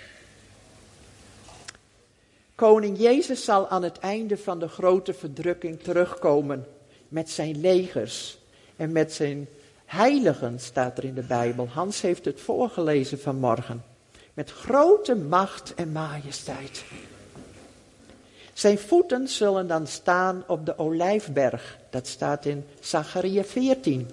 Koning 2.54 2.98
Jezus 2.98 3.44
zal 3.44 3.68
aan 3.68 3.82
het 3.82 3.98
einde 3.98 4.36
van 4.36 4.58
de 4.58 4.68
grote 4.68 5.14
verdrukking 5.14 5.82
terugkomen 5.82 6.66
met 7.08 7.30
zijn 7.30 7.60
legers 7.60 8.38
en 8.76 8.92
met 8.92 9.12
zijn 9.12 9.48
heiligen, 9.84 10.60
staat 10.60 10.98
er 10.98 11.04
in 11.04 11.14
de 11.14 11.22
Bijbel. 11.22 11.68
Hans 11.68 12.00
heeft 12.00 12.24
het 12.24 12.40
voorgelezen 12.40 13.20
vanmorgen. 13.20 13.84
Met 14.34 14.50
grote 14.50 15.14
macht 15.14 15.74
en 15.74 15.92
majesteit. 15.92 16.84
Zijn 18.52 18.78
voeten 18.78 19.28
zullen 19.28 19.66
dan 19.66 19.86
staan 19.86 20.44
op 20.46 20.66
de 20.66 20.78
olijfberg. 20.78 21.78
Dat 21.90 22.06
staat 22.06 22.44
in 22.44 22.64
Zacharia 22.80 23.44
14. 23.44 24.08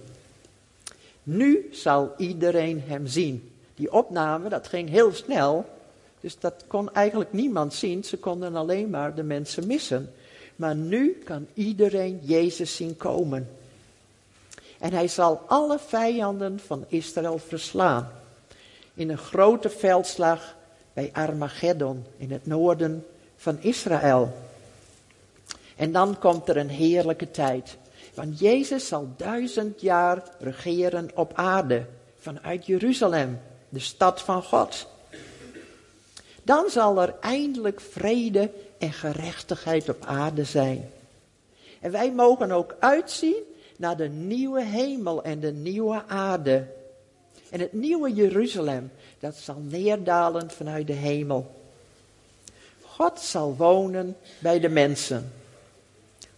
Nu 1.23 1.69
zal 1.71 2.13
iedereen 2.17 2.81
hem 2.85 3.07
zien. 3.07 3.51
Die 3.75 3.91
opname, 3.91 4.49
dat 4.49 4.67
ging 4.67 4.89
heel 4.89 5.13
snel. 5.13 5.65
Dus 6.19 6.39
dat 6.39 6.63
kon 6.67 6.93
eigenlijk 6.93 7.33
niemand 7.33 7.73
zien. 7.73 8.03
Ze 8.03 8.17
konden 8.17 8.55
alleen 8.55 8.89
maar 8.89 9.15
de 9.15 9.23
mensen 9.23 9.67
missen. 9.67 10.13
Maar 10.55 10.75
nu 10.75 11.21
kan 11.25 11.47
iedereen 11.53 12.19
Jezus 12.21 12.75
zien 12.75 12.97
komen. 12.97 13.49
En 14.83 14.93
hij 14.93 15.07
zal 15.07 15.41
alle 15.47 15.79
vijanden 15.79 16.59
van 16.59 16.85
Israël 16.87 17.37
verslaan. 17.37 18.11
In 18.93 19.09
een 19.09 19.17
grote 19.17 19.69
veldslag 19.69 20.55
bij 20.93 21.09
Armageddon 21.13 22.05
in 22.17 22.31
het 22.31 22.45
noorden 22.45 23.05
van 23.35 23.57
Israël. 23.61 24.33
En 25.75 25.91
dan 25.91 26.19
komt 26.19 26.49
er 26.49 26.57
een 26.57 26.69
heerlijke 26.69 27.31
tijd. 27.31 27.77
Want 28.13 28.39
Jezus 28.39 28.87
zal 28.87 29.13
duizend 29.17 29.81
jaar 29.81 30.23
regeren 30.39 31.09
op 31.15 31.31
aarde 31.35 31.85
vanuit 32.19 32.65
Jeruzalem, 32.65 33.39
de 33.69 33.79
stad 33.79 34.21
van 34.21 34.43
God. 34.43 34.87
Dan 36.41 36.69
zal 36.69 37.01
er 37.01 37.15
eindelijk 37.19 37.81
vrede 37.81 38.51
en 38.77 38.93
gerechtigheid 38.93 39.89
op 39.89 40.05
aarde 40.05 40.43
zijn. 40.43 40.89
En 41.79 41.91
wij 41.91 42.11
mogen 42.11 42.51
ook 42.51 42.75
uitzien 42.79 43.51
naar 43.77 43.97
de 43.97 44.09
nieuwe 44.09 44.63
hemel 44.63 45.23
en 45.23 45.39
de 45.39 45.51
nieuwe 45.51 46.03
aarde. 46.07 46.67
En 47.49 47.59
het 47.59 47.73
nieuwe 47.73 48.13
Jeruzalem, 48.13 48.91
dat 49.19 49.35
zal 49.35 49.57
neerdalen 49.59 50.51
vanuit 50.51 50.87
de 50.87 50.93
hemel. 50.93 51.51
God 52.81 53.19
zal 53.19 53.55
wonen 53.55 54.17
bij 54.39 54.59
de 54.59 54.69
mensen. 54.69 55.31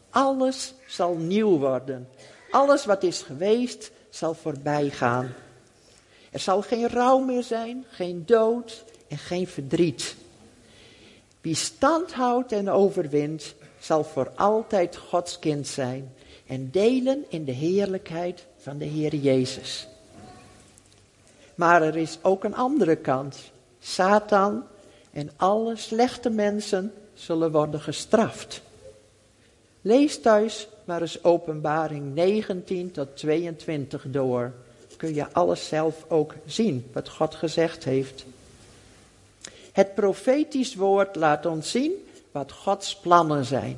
Alles 0.09 0.73
zal 0.87 1.15
nieuw 1.15 1.57
worden. 1.57 2.09
Alles 2.51 2.85
wat 2.85 3.03
is 3.03 3.21
geweest 3.21 3.91
zal 4.09 4.33
voorbij 4.33 4.89
gaan. 4.89 5.33
Er 6.31 6.39
zal 6.39 6.61
geen 6.61 6.89
rouw 6.89 7.19
meer 7.19 7.43
zijn, 7.43 7.85
geen 7.89 8.23
dood 8.25 8.83
en 9.07 9.17
geen 9.17 9.47
verdriet. 9.47 10.15
Wie 11.41 11.55
stand 11.55 12.13
houdt 12.13 12.51
en 12.51 12.69
overwint, 12.69 13.55
zal 13.79 14.03
voor 14.03 14.31
altijd 14.35 14.97
Gods 14.97 15.39
kind 15.39 15.67
zijn 15.67 16.13
en 16.45 16.71
delen 16.71 17.25
in 17.29 17.45
de 17.45 17.51
heerlijkheid 17.51 18.45
van 18.57 18.77
de 18.77 18.85
Heer 18.85 19.15
Jezus. 19.15 19.87
Maar 21.55 21.81
er 21.81 21.95
is 21.95 22.17
ook 22.21 22.43
een 22.43 22.55
andere 22.55 22.95
kant. 22.95 23.37
Satan 23.79 24.63
en 25.11 25.31
alle 25.35 25.75
slechte 25.75 26.29
mensen 26.29 26.93
zullen 27.13 27.51
worden 27.51 27.79
gestraft. 27.79 28.61
Lees 29.81 30.21
thuis 30.21 30.67
maar 30.83 31.01
eens 31.01 31.23
openbaring 31.23 32.13
19 32.13 32.91
tot 32.91 33.17
22 33.17 34.05
door. 34.07 34.53
Kun 34.97 35.13
je 35.13 35.31
alles 35.31 35.67
zelf 35.67 36.05
ook 36.07 36.33
zien 36.45 36.89
wat 36.93 37.09
God 37.09 37.35
gezegd 37.35 37.83
heeft. 37.83 38.25
Het 39.71 39.95
profetisch 39.95 40.75
woord 40.75 41.15
laat 41.15 41.45
ons 41.45 41.71
zien 41.71 41.91
wat 42.31 42.51
Gods 42.51 42.95
plannen 42.95 43.45
zijn. 43.45 43.77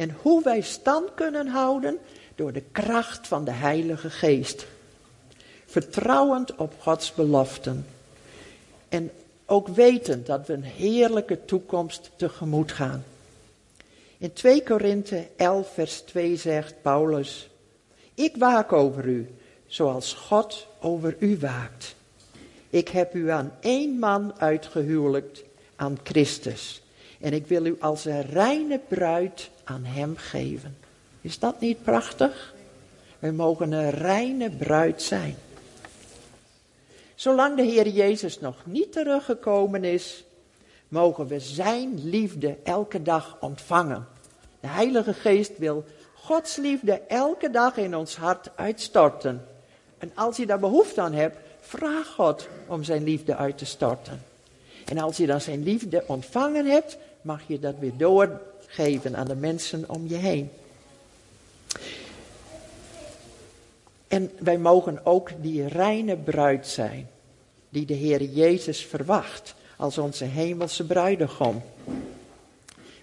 En 0.00 0.16
hoe 0.22 0.42
wij 0.42 0.60
stand 0.60 1.14
kunnen 1.14 1.46
houden 1.46 1.98
door 2.34 2.52
de 2.52 2.62
kracht 2.72 3.26
van 3.26 3.44
de 3.44 3.50
Heilige 3.50 4.10
Geest. 4.10 4.66
Vertrouwend 5.66 6.54
op 6.54 6.72
Gods 6.78 7.14
beloften. 7.14 7.86
En 8.88 9.10
ook 9.46 9.68
wetend 9.68 10.26
dat 10.26 10.46
we 10.46 10.52
een 10.52 10.62
heerlijke 10.62 11.44
toekomst 11.44 12.10
tegemoet 12.16 12.72
gaan. 12.72 13.04
In 14.18 14.32
2 14.32 14.62
Korinthe 14.62 15.26
11 15.36 15.72
vers 15.72 16.00
2 16.00 16.36
zegt 16.36 16.74
Paulus, 16.82 17.50
ik 18.14 18.36
waak 18.36 18.72
over 18.72 19.06
u, 19.06 19.34
zoals 19.66 20.12
God 20.12 20.66
over 20.78 21.16
u 21.18 21.38
waakt. 21.38 21.94
Ik 22.70 22.88
heb 22.88 23.14
u 23.14 23.30
aan 23.30 23.52
één 23.60 23.98
man 23.98 24.34
uitgehuwelijkt, 24.38 25.42
aan 25.76 25.98
Christus. 26.02 26.82
En 27.20 27.32
ik 27.32 27.46
wil 27.46 27.64
u 27.64 27.76
als 27.80 28.04
een 28.04 28.22
reine 28.22 28.80
bruid 28.88 29.50
aan 29.70 29.84
hem 29.84 30.16
geven. 30.16 30.76
Is 31.20 31.38
dat 31.38 31.60
niet 31.60 31.82
prachtig? 31.82 32.54
We 33.18 33.30
mogen 33.30 33.72
een 33.72 33.90
reine 33.90 34.50
bruid 34.50 35.02
zijn. 35.02 35.36
Zolang 37.14 37.56
de 37.56 37.62
Heer 37.62 37.88
Jezus 37.88 38.40
nog 38.40 38.56
niet 38.64 38.92
teruggekomen 38.92 39.84
is, 39.84 40.24
mogen 40.88 41.26
we 41.26 41.40
Zijn 41.40 42.08
liefde 42.08 42.56
elke 42.64 43.02
dag 43.02 43.36
ontvangen. 43.40 44.06
De 44.60 44.66
Heilige 44.66 45.14
Geest 45.14 45.58
wil 45.58 45.84
Gods 46.14 46.56
liefde 46.56 46.92
elke 47.08 47.50
dag 47.50 47.76
in 47.76 47.96
ons 47.96 48.16
hart 48.16 48.50
uitstorten. 48.54 49.46
En 49.98 50.12
als 50.14 50.36
je 50.36 50.46
daar 50.46 50.58
behoefte 50.58 51.00
aan 51.00 51.12
hebt, 51.12 51.36
vraag 51.60 52.06
God 52.06 52.48
om 52.66 52.84
Zijn 52.84 53.04
liefde 53.04 53.36
uit 53.36 53.58
te 53.58 53.66
storten. 53.66 54.22
En 54.84 54.98
als 54.98 55.16
je 55.16 55.26
dan 55.26 55.40
Zijn 55.40 55.62
liefde 55.62 56.04
ontvangen 56.06 56.66
hebt, 56.66 56.96
mag 57.22 57.42
je 57.46 57.58
dat 57.58 57.74
weer 57.78 57.96
doorgeven 58.76 59.16
aan 59.16 59.26
de 59.26 59.34
mensen 59.34 59.84
om 59.88 60.08
je 60.08 60.16
heen. 60.16 60.50
En 64.08 64.30
wij 64.38 64.58
mogen 64.58 65.06
ook 65.06 65.30
die 65.40 65.68
reine 65.68 66.16
bruid 66.16 66.66
zijn, 66.66 67.10
die 67.68 67.86
de 67.86 67.94
Heer 67.94 68.22
Jezus 68.22 68.86
verwacht 68.86 69.54
als 69.76 69.98
onze 69.98 70.24
hemelse 70.24 70.86
bruidegom. 70.86 71.62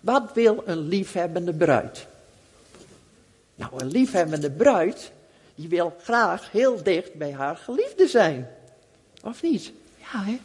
Wat 0.01 0.33
wil 0.33 0.63
een 0.65 0.87
liefhebbende 0.87 1.53
bruid? 1.53 2.07
Nou, 3.55 3.71
een 3.77 3.87
liefhebbende 3.87 4.51
bruid, 4.51 5.11
die 5.55 5.67
wil 5.69 5.93
graag 6.03 6.51
heel 6.51 6.83
dicht 6.83 7.13
bij 7.13 7.31
haar 7.31 7.55
geliefde 7.55 8.07
zijn. 8.07 8.49
Of 9.23 9.41
niet? 9.41 9.71
Ja, 9.97 10.23
hè? 10.23 10.39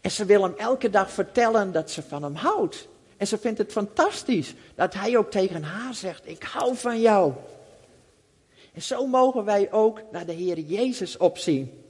En 0.00 0.10
ze 0.10 0.24
wil 0.24 0.42
hem 0.42 0.54
elke 0.56 0.90
dag 0.90 1.10
vertellen 1.10 1.72
dat 1.72 1.90
ze 1.90 2.02
van 2.02 2.22
hem 2.22 2.34
houdt. 2.34 2.88
En 3.16 3.26
ze 3.26 3.38
vindt 3.38 3.58
het 3.58 3.72
fantastisch 3.72 4.54
dat 4.74 4.94
hij 4.94 5.16
ook 5.16 5.30
tegen 5.30 5.62
haar 5.62 5.94
zegt: 5.94 6.28
Ik 6.28 6.42
hou 6.42 6.76
van 6.76 7.00
jou. 7.00 7.32
En 8.72 8.82
zo 8.82 9.06
mogen 9.06 9.44
wij 9.44 9.72
ook 9.72 10.02
naar 10.12 10.26
de 10.26 10.32
Heer 10.32 10.58
Jezus 10.58 11.16
opzien. 11.16 11.84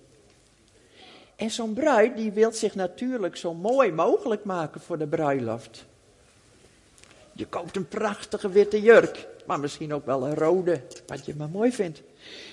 En 1.36 1.50
zo'n 1.50 1.72
bruid 1.72 2.16
die 2.16 2.32
wil 2.32 2.52
zich 2.52 2.74
natuurlijk 2.74 3.36
zo 3.36 3.54
mooi 3.54 3.92
mogelijk 3.92 4.44
maken 4.44 4.80
voor 4.80 4.98
de 4.98 5.06
bruiloft. 5.06 5.84
Je 7.32 7.46
koopt 7.46 7.76
een 7.76 7.88
prachtige 7.88 8.48
witte 8.48 8.82
jurk, 8.82 9.26
maar 9.46 9.60
misschien 9.60 9.94
ook 9.94 10.06
wel 10.06 10.26
een 10.26 10.34
rode, 10.34 10.80
wat 11.06 11.26
je 11.26 11.34
maar 11.34 11.48
mooi 11.48 11.72
vindt. 11.72 12.02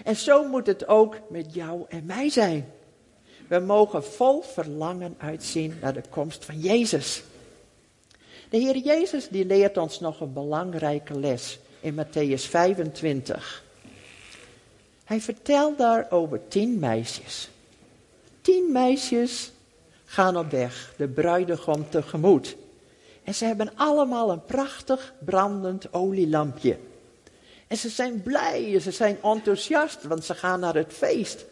En 0.03 0.15
zo 0.15 0.47
moet 0.47 0.67
het 0.67 0.87
ook 0.87 1.17
met 1.29 1.53
jou 1.53 1.85
en 1.87 2.05
mij 2.05 2.29
zijn. 2.29 2.71
We 3.47 3.59
mogen 3.59 4.03
vol 4.03 4.41
verlangen 4.41 5.15
uitzien 5.17 5.77
naar 5.81 5.93
de 5.93 6.03
komst 6.09 6.45
van 6.45 6.59
Jezus. 6.59 7.23
De 8.53 8.59
Heer 8.59 8.77
Jezus 8.77 9.27
die 9.29 9.45
leert 9.45 9.77
ons 9.77 9.99
nog 9.99 10.19
een 10.19 10.33
belangrijke 10.33 11.19
les 11.19 11.59
in 11.79 11.95
Matthäus 11.95 12.49
25. 12.49 13.63
Hij 15.03 15.21
vertelt 15.21 15.77
daar 15.77 16.07
over 16.09 16.47
tien 16.47 16.79
meisjes. 16.79 17.49
Tien 18.41 18.71
meisjes 18.71 19.51
gaan 20.05 20.37
op 20.37 20.51
weg, 20.51 20.93
de 20.97 21.07
bruidegom 21.07 21.89
tegemoet. 21.89 22.55
En 23.23 23.35
ze 23.35 23.45
hebben 23.45 23.71
allemaal 23.75 24.31
een 24.31 24.45
prachtig 24.45 25.13
brandend 25.19 25.93
olielampje. 25.93 26.77
En 27.67 27.77
ze 27.77 27.89
zijn 27.89 28.21
blij, 28.21 28.79
ze 28.79 28.91
zijn 28.91 29.17
enthousiast, 29.23 30.03
want 30.03 30.25
ze 30.25 30.33
gaan 30.33 30.59
naar 30.59 30.75
het 30.75 30.93
feest. 30.93 31.45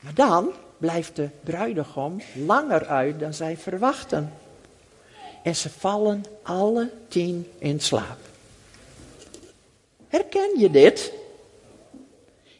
Maar 0.00 0.14
dan 0.14 0.52
blijft 0.76 1.16
de 1.16 1.28
bruidegom 1.40 2.20
langer 2.46 2.86
uit 2.86 3.20
dan 3.20 3.34
zij 3.34 3.56
verwachten. 3.56 4.32
En 5.42 5.56
ze 5.56 5.70
vallen 5.70 6.24
alle 6.42 6.90
tien 7.08 7.46
in 7.58 7.80
slaap. 7.80 8.18
Herken 10.08 10.58
je 10.58 10.70
dit? 10.70 11.12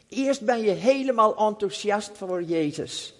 Eerst 0.09 0.41
ben 0.41 0.61
je 0.61 0.71
helemaal 0.71 1.37
enthousiast 1.47 2.11
voor 2.13 2.43
Jezus. 2.43 3.13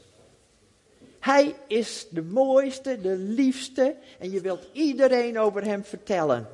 Hij 1.20 1.56
is 1.68 2.08
de 2.10 2.22
mooiste, 2.22 3.02
de 3.02 3.16
liefste 3.16 3.96
en 4.20 4.32
je 4.32 4.42
wilt 4.42 4.68
iedereen 4.72 5.40
over 5.40 5.64
hem 5.64 5.84
vertellen. 5.84 6.48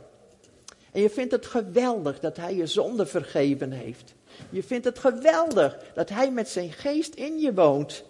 En 0.92 1.02
je 1.02 1.10
vindt 1.10 1.32
het 1.32 1.46
geweldig 1.46 2.20
dat 2.20 2.38
hij 2.38 2.56
je 2.56 2.68
zonde 2.68 3.06
vergeven 3.06 3.72
heeft. 3.72 4.14
Je 4.50 4.64
vindt 4.64 4.86
het 4.86 5.00
geweldig 5.00 5.78
dat 5.94 6.10
hij 6.10 6.32
met 6.32 6.50
zijn 6.50 6.72
geest 6.72 7.14
in 7.14 7.40
je 7.40 7.54
woont. 7.54 8.04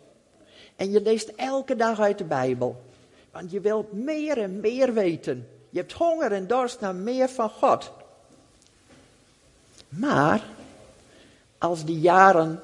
En 0.76 0.92
je 0.92 1.02
leest 1.02 1.28
elke 1.36 1.76
dag 1.76 2.00
uit 2.00 2.18
de 2.18 2.24
Bijbel. 2.24 2.84
Want 3.36 3.52
je 3.52 3.60
wilt 3.60 3.92
meer 3.92 4.38
en 4.38 4.60
meer 4.60 4.94
weten. 4.94 5.48
Je 5.70 5.80
hebt 5.80 5.94
honger 5.94 6.32
en 6.32 6.48
dorst 6.48 6.80
naar 6.80 6.96
meer 6.96 7.30
van 7.30 7.50
God. 7.50 7.92
Maar 9.90 10.44
als 11.58 11.86
die 11.86 12.00
jaren 12.00 12.64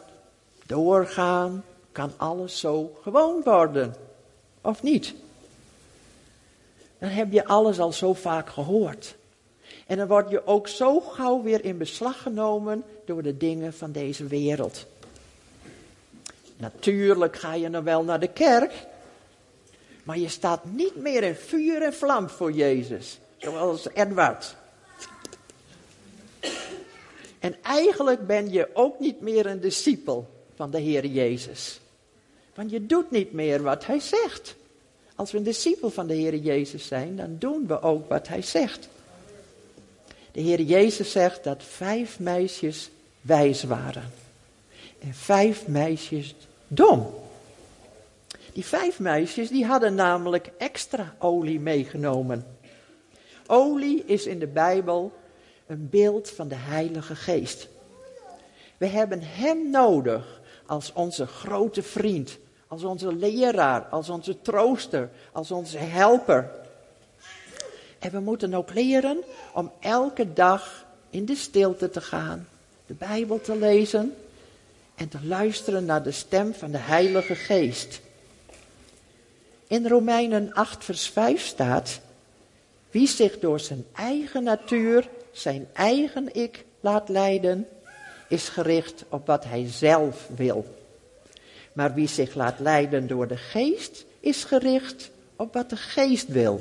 doorgaan, 0.66 1.64
kan 1.92 2.12
alles 2.18 2.60
zo 2.60 2.98
gewoon 3.02 3.42
worden. 3.44 3.96
Of 4.62 4.84
niet? 4.84 5.14
Dan 6.98 7.10
heb 7.10 7.32
je 7.32 7.46
alles 7.46 7.80
al 7.80 7.92
zo 7.92 8.14
vaak 8.14 8.50
gehoord. 8.50 9.16
En 9.88 9.98
dan 9.98 10.08
word 10.08 10.30
je 10.30 10.48
ook 10.48 10.68
zo 10.68 11.00
gauw 11.00 11.42
weer 11.42 11.66
in 11.66 11.78
beslag 11.78 12.22
genomen 12.22 12.84
door 13.06 13.24
de 13.24 13.38
dingen 13.38 13.74
van 13.74 13.92
deze 13.92 14.26
wereld. 14.26 14.86
Natuurlijk 16.58 17.36
ga 17.36 17.54
je 17.54 17.70
nog 17.70 17.84
wel 17.84 18.04
naar 18.04 18.20
de 18.20 18.32
kerk, 18.32 18.90
maar 20.04 20.18
je 20.18 20.30
staat 20.30 20.66
niet 20.66 20.96
meer 20.96 21.24
in 21.24 21.36
vuur 21.36 21.82
en 21.82 21.94
vlam 21.94 22.30
voor 22.30 22.52
Jezus, 22.52 23.20
zoals 23.38 23.88
Edward. 23.94 24.56
En 27.40 27.56
eigenlijk 27.64 28.28
ben 28.28 28.52
je 28.52 28.70
ook 28.74 29.00
niet 29.00 29.22
meer 29.22 29.46
een 29.46 29.60
discipel 29.60 30.30
van 30.56 30.72
de 30.72 30.80
Heer 30.80 31.06
Jezus. 31.06 31.80
Want 32.56 32.72
je 32.72 32.86
doet 32.86 33.12
niet 33.12 33.32
meer 33.32 33.62
wat 33.62 33.86
Hij 33.86 34.00
zegt. 34.00 34.56
Als 35.16 35.32
we 35.32 35.38
een 35.38 35.44
discipel 35.44 35.90
van 35.90 36.08
de 36.08 36.14
Heer 36.14 36.36
Jezus 36.36 36.88
zijn, 36.88 37.16
dan 37.16 37.36
doen 37.40 37.68
we 37.68 37.82
ook 37.82 38.10
wat 38.10 38.28
Hij 38.28 38.42
zegt. 38.42 38.90
De 40.32 40.42
Heer 40.42 40.62
Jezus 40.62 41.12
zegt 41.12 41.44
dat 41.44 41.64
vijf 41.64 42.20
meisjes 42.20 42.90
wijs 43.22 43.64
waren. 43.64 44.12
En 45.00 45.14
vijf 45.14 45.68
meisjes 45.68 46.36
dom. 46.68 47.14
Die 48.54 48.66
vijf 48.66 49.00
meisjes 49.00 49.50
die 49.50 49.66
hadden 49.66 49.96
namelijk 49.96 50.52
extra 50.58 51.16
olie 51.20 51.60
meegenomen. 51.60 52.46
Olie 53.48 54.06
is 54.06 54.26
in 54.26 54.40
de 54.40 54.48
Bijbel 54.48 55.12
een 55.68 55.90
beeld 55.90 56.30
van 56.30 56.48
de 56.48 56.56
Heilige 56.56 57.16
Geest. 57.16 57.68
We 58.78 58.86
hebben 58.86 59.20
Hem 59.24 59.70
nodig 59.70 60.42
als 60.66 60.94
onze 60.94 61.28
grote 61.28 61.84
vriend, 61.84 62.38
als 62.68 62.84
onze 62.84 63.16
leraar, 63.16 63.82
als 63.82 64.10
onze 64.10 64.42
trooster, 64.42 65.10
als 65.32 65.52
onze 65.52 65.78
helper. 65.78 66.52
En 68.00 68.12
we 68.12 68.20
moeten 68.20 68.54
ook 68.54 68.74
leren 68.74 69.24
om 69.54 69.72
elke 69.80 70.34
dag 70.34 70.86
in 71.10 71.26
de 71.26 71.36
stilte 71.36 71.90
te 71.90 72.02
gaan, 72.02 72.48
de 72.86 72.94
Bijbel 72.94 73.42
te 73.42 73.58
lezen 73.58 74.16
en 74.96 75.10
te 75.10 75.20
luisteren 75.24 75.86
naar 75.86 76.04
de 76.04 76.12
stem 76.12 76.54
van 76.54 76.72
de 76.72 76.78
Heilige 76.78 77.36
Geest. 77.36 78.02
In 79.72 79.88
Romeinen 79.88 80.54
8, 80.54 80.84
vers 80.84 81.08
5 81.08 81.46
staat: 81.46 82.00
Wie 82.90 83.08
zich 83.08 83.40
door 83.40 83.60
zijn 83.60 83.86
eigen 83.96 84.44
natuur, 84.44 85.10
zijn 85.32 85.68
eigen 85.74 86.36
ik 86.36 86.66
laat 86.80 87.10
leiden, 87.10 87.68
is 88.28 88.50
gericht 88.50 89.04
op 89.10 89.28
wat 89.28 89.44
hij 89.44 89.68
zelf 89.68 90.28
wil. 90.36 90.66
Maar 91.74 91.94
wie 91.94 92.08
zich 92.08 92.36
laat 92.36 92.60
leiden 92.60 93.08
door 93.08 93.28
de 93.28 93.38
geest, 93.38 94.06
is 94.20 94.44
gericht 94.44 95.12
op 95.36 95.54
wat 95.54 95.70
de 95.70 95.78
geest 95.78 96.28
wil. 96.28 96.60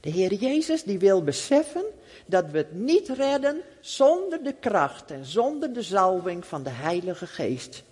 De 0.00 0.10
Heer 0.10 0.34
Jezus 0.34 0.82
die 0.82 0.98
wil 0.98 1.22
beseffen 1.24 1.84
dat 2.26 2.50
we 2.50 2.58
het 2.58 2.72
niet 2.72 3.08
redden 3.08 3.60
zonder 3.80 4.42
de 4.42 4.54
kracht 4.60 5.10
en 5.10 5.24
zonder 5.24 5.72
de 5.72 5.82
zalving 5.82 6.46
van 6.46 6.62
de 6.62 6.70
Heilige 6.70 7.26
Geest. 7.26 7.82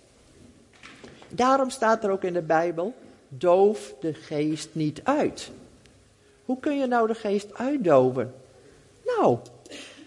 Daarom 1.27 1.69
staat 1.69 2.03
er 2.03 2.11
ook 2.11 2.23
in 2.23 2.33
de 2.33 2.41
Bijbel, 2.41 2.93
doof 3.29 3.93
de 3.99 4.13
geest 4.13 4.69
niet 4.71 5.01
uit. 5.03 5.51
Hoe 6.45 6.59
kun 6.59 6.77
je 6.77 6.85
nou 6.85 7.07
de 7.07 7.15
geest 7.15 7.53
uitdoven? 7.53 8.33
Nou, 9.05 9.37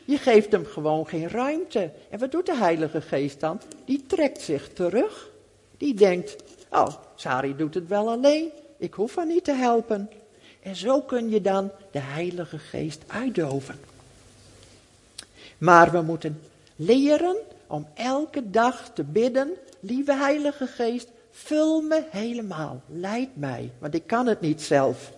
je 0.05 0.19
geeft 0.19 0.53
hem 0.53 0.67
gewoon 0.67 1.07
geen 1.07 1.29
ruimte. 1.29 1.91
En 2.11 2.19
wat 2.19 2.31
doet 2.31 2.47
de 2.47 2.57
Heilige 2.57 3.01
Geest 3.01 3.41
dan? 3.41 3.61
Die 3.85 4.05
trekt 4.07 4.41
zich 4.41 4.73
terug. 4.73 5.31
Die 5.77 5.95
denkt, 5.95 6.37
oh, 6.71 6.89
Sari 7.15 7.57
doet 7.57 7.75
het 7.75 7.89
wel 7.89 8.11
alleen. 8.11 8.51
Ik 8.79 8.95
hoef 8.95 9.17
haar 9.17 9.27
niet 9.27 9.45
te 9.45 9.53
helpen. 9.53 10.11
En 10.63 10.77
zo 10.77 11.01
kun 11.01 11.31
je 11.31 11.41
dan 11.41 11.71
de 11.91 11.99
Heilige 11.99 12.59
Geest 12.59 13.03
uitdoven. 13.07 13.81
Maar 15.59 15.91
we 15.91 16.03
moeten 16.03 16.41
leren 16.77 17.37
om 17.67 17.87
elke 17.95 18.51
dag 18.51 18.91
te 18.95 19.05
bidden, 19.05 19.53
lieve 19.81 20.15
Heilige 20.15 20.67
Geest, 20.67 21.09
vul 21.33 21.81
me 21.81 22.05
helemaal, 22.11 22.81
leid 22.87 23.37
mij, 23.37 23.71
want 23.79 23.95
ik 23.95 24.07
kan 24.07 24.27
het 24.27 24.41
niet 24.41 24.63
zelf. 24.63 25.13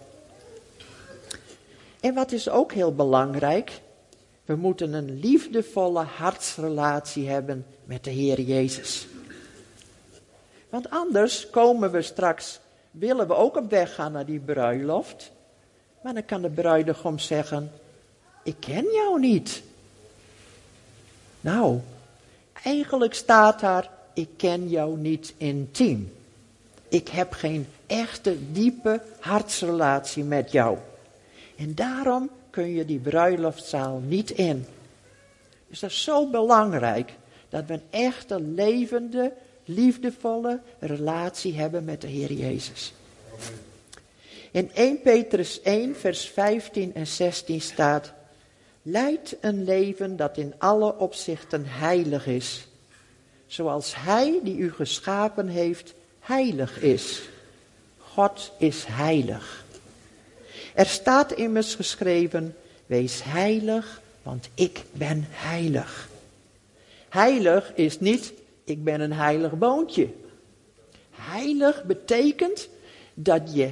En 2.01 2.15
wat 2.15 2.33
is 2.33 2.49
ook 2.49 2.73
heel 2.73 2.95
belangrijk, 2.95 3.81
we 4.45 4.57
moeten 4.57 4.93
een 4.93 5.19
liefdevolle 5.21 6.03
hartsrelatie 6.03 7.29
hebben 7.29 7.67
met 7.85 8.05
de 8.05 8.11
Heer 8.11 8.41
Jezus. 8.41 9.07
Want 10.69 10.91
anders 10.91 11.51
komen 11.51 11.91
we 11.91 12.03
straks, 12.03 12.61
willen 12.91 13.29
we 13.29 13.35
ook 13.35 13.57
op 13.57 13.71
weg 13.71 13.95
gaan 13.95 14.13
naar 14.13 14.27
die 14.27 14.41
bruiloft. 14.41 15.33
Maar 16.01 16.15
dan 16.15 16.25
kan 16.25 16.43
de 16.43 16.51
bruidegom 16.51 17.19
zeggen, 17.19 17.73
ik 18.43 18.57
ken 18.61 18.85
jou 18.85 19.21
niet. 19.21 19.63
Nou, 21.41 21.81
eigenlijk 22.63 23.15
staat 23.15 23.61
daar, 23.61 23.91
ik 24.15 24.29
ken 24.37 24.69
jou 24.69 24.99
niet 24.99 25.35
intiem. 25.37 26.13
Ik 26.89 27.09
heb 27.09 27.33
geen 27.33 27.67
echte, 27.87 28.37
diepe 28.53 29.01
hartsrelatie 29.21 30.25
met 30.25 30.53
jou. 30.53 30.79
En 31.57 31.75
daarom 31.75 32.31
kun 32.51 32.69
je 32.69 32.85
die 32.85 32.99
bruiloftzaal 32.99 34.03
niet 34.07 34.31
in. 34.31 34.67
Dus 35.69 35.81
dat 35.81 35.91
is 35.91 36.03
zo 36.03 36.31
belangrijk 36.31 37.13
dat 37.49 37.65
we 37.67 37.73
een 37.73 37.83
echte, 37.91 38.41
levende, 38.41 39.33
liefdevolle 39.65 40.61
relatie 40.79 41.55
hebben 41.55 41.85
met 41.85 42.01
de 42.01 42.07
Heer 42.07 42.33
Jezus. 42.33 42.93
In 44.51 44.71
1 44.75 45.01
Petrus 45.01 45.61
1, 45.63 45.97
vers 45.97 46.29
15 46.29 46.95
en 46.95 47.07
16 47.07 47.61
staat: 47.61 48.13
Leid 48.83 49.37
een 49.41 49.65
leven 49.65 50.17
dat 50.17 50.37
in 50.37 50.55
alle 50.59 50.99
opzichten 50.99 51.65
heilig 51.67 52.27
is, 52.27 52.67
zoals 53.47 53.95
Hij 53.97 54.41
die 54.43 54.57
u 54.57 54.73
geschapen 54.73 55.49
heeft 55.49 55.95
heilig 56.21 56.81
is. 56.81 57.23
God 57.99 58.53
is 58.59 58.85
heilig. 58.89 59.65
Er 60.75 60.87
staat 60.87 61.33
immers 61.33 61.75
geschreven, 61.75 62.57
wees 62.87 63.23
heilig, 63.25 64.01
want 64.23 64.49
ik 64.55 64.83
ben 64.93 65.25
heilig. 65.29 66.09
Heilig 67.09 67.73
is 67.75 68.01
niet, 68.01 68.33
ik 68.65 68.85
ben 68.85 69.01
een 69.01 69.13
heilig 69.13 69.53
boontje. 69.53 70.09
Heilig 71.11 71.85
betekent 71.85 72.69
dat 73.15 73.55
je 73.55 73.71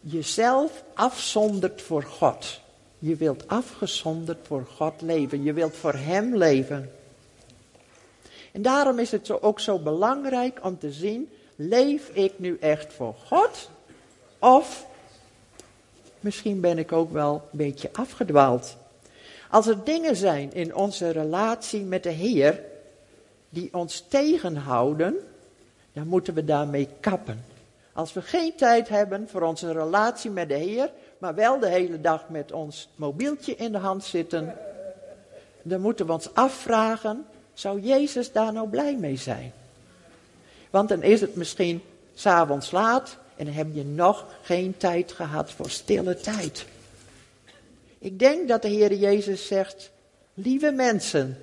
jezelf 0.00 0.84
afzondert 0.94 1.82
voor 1.82 2.02
God. 2.02 2.60
Je 2.98 3.16
wilt 3.16 3.48
afgezonderd 3.48 4.38
voor 4.46 4.66
God 4.76 5.00
leven. 5.00 5.42
Je 5.42 5.52
wilt 5.52 5.76
voor 5.76 5.94
Hem 5.94 6.36
leven. 6.36 6.92
En 8.58 8.64
daarom 8.64 8.98
is 8.98 9.10
het 9.10 9.42
ook 9.42 9.60
zo 9.60 9.78
belangrijk 9.78 10.58
om 10.62 10.78
te 10.78 10.92
zien, 10.92 11.30
leef 11.56 12.08
ik 12.08 12.38
nu 12.38 12.56
echt 12.60 12.92
voor 12.92 13.14
God? 13.26 13.70
Of 14.38 14.86
misschien 16.20 16.60
ben 16.60 16.78
ik 16.78 16.92
ook 16.92 17.12
wel 17.12 17.34
een 17.34 17.58
beetje 17.58 17.90
afgedwaald. 17.92 18.76
Als 19.50 19.66
er 19.66 19.84
dingen 19.84 20.16
zijn 20.16 20.52
in 20.52 20.74
onze 20.74 21.10
relatie 21.10 21.82
met 21.82 22.02
de 22.02 22.10
Heer 22.10 22.62
die 23.48 23.74
ons 23.74 24.04
tegenhouden, 24.08 25.16
dan 25.92 26.06
moeten 26.06 26.34
we 26.34 26.44
daarmee 26.44 26.88
kappen. 27.00 27.44
Als 27.92 28.12
we 28.12 28.22
geen 28.22 28.54
tijd 28.56 28.88
hebben 28.88 29.28
voor 29.28 29.42
onze 29.42 29.72
relatie 29.72 30.30
met 30.30 30.48
de 30.48 30.54
Heer, 30.54 30.90
maar 31.18 31.34
wel 31.34 31.58
de 31.58 31.68
hele 31.68 32.00
dag 32.00 32.28
met 32.28 32.52
ons 32.52 32.88
mobieltje 32.94 33.56
in 33.56 33.72
de 33.72 33.78
hand 33.78 34.04
zitten, 34.04 34.56
dan 35.62 35.80
moeten 35.80 36.06
we 36.06 36.12
ons 36.12 36.34
afvragen, 36.34 37.26
zou 37.58 37.80
Jezus 37.80 38.32
daar 38.32 38.52
nou 38.52 38.68
blij 38.68 38.96
mee 38.96 39.16
zijn? 39.16 39.52
Want 40.70 40.88
dan 40.88 41.02
is 41.02 41.20
het 41.20 41.34
misschien 41.34 41.82
s'avonds 42.14 42.70
laat 42.70 43.16
en 43.36 43.44
dan 43.44 43.54
heb 43.54 43.66
je 43.72 43.84
nog 43.84 44.26
geen 44.42 44.76
tijd 44.76 45.12
gehad 45.12 45.50
voor 45.50 45.70
stille 45.70 46.16
tijd. 46.16 46.66
Ik 47.98 48.18
denk 48.18 48.48
dat 48.48 48.62
de 48.62 48.68
Heer 48.68 48.94
Jezus 48.94 49.46
zegt, 49.46 49.90
lieve 50.34 50.70
mensen, 50.70 51.38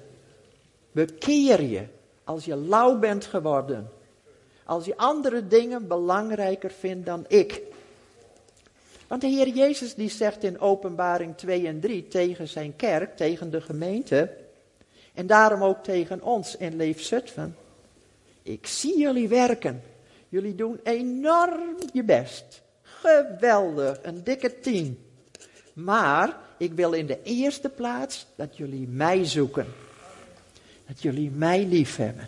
bekeer 0.92 1.62
je 1.62 1.84
als 2.24 2.46
je 2.46 2.56
lauw 2.56 3.00
bent 3.00 3.26
geworden. 3.26 3.90
Als 4.64 4.86
je 4.86 4.98
andere 4.98 5.48
dingen 5.48 5.88
belangrijker 5.88 6.72
vindt 6.72 7.06
dan 7.06 7.26
ik. 7.28 7.62
Want 9.08 9.22
de 9.22 9.28
Heer 9.28 9.48
Jezus 9.48 9.96
die 9.96 10.10
zegt 10.10 10.44
in 10.44 10.60
openbaring 10.60 11.38
2 11.38 11.68
en 11.68 11.80
3 11.80 12.08
tegen 12.08 12.48
zijn 12.48 12.76
kerk, 12.76 13.18
tegen 13.18 13.52
de 13.52 13.62
gemeente, 13.62 14.45
en 15.16 15.28
daarom 15.28 15.64
ook 15.64 15.84
tegen 15.84 16.22
ons 16.22 16.58
in 16.58 16.76
Leef 16.76 17.02
Zutphen. 17.02 17.56
Ik 18.44 18.68
zie 18.68 19.00
jullie 19.00 19.28
werken. 19.28 19.84
Jullie 20.30 20.56
doen 20.56 20.80
enorm 20.84 21.76
je 21.94 22.04
best. 22.04 22.62
Geweldig, 22.82 24.00
een 24.02 24.24
dikke 24.24 24.60
tien. 24.60 25.00
Maar 25.74 26.38
ik 26.58 26.74
wil 26.74 26.92
in 26.92 27.06
de 27.06 27.20
eerste 27.24 27.70
plaats 27.70 28.26
dat 28.36 28.58
jullie 28.58 28.88
mij 28.88 29.26
zoeken. 29.26 29.68
Dat 30.88 31.02
jullie 31.02 31.32
mij 31.32 31.66
lief 31.66 31.96
hebben. 31.96 32.28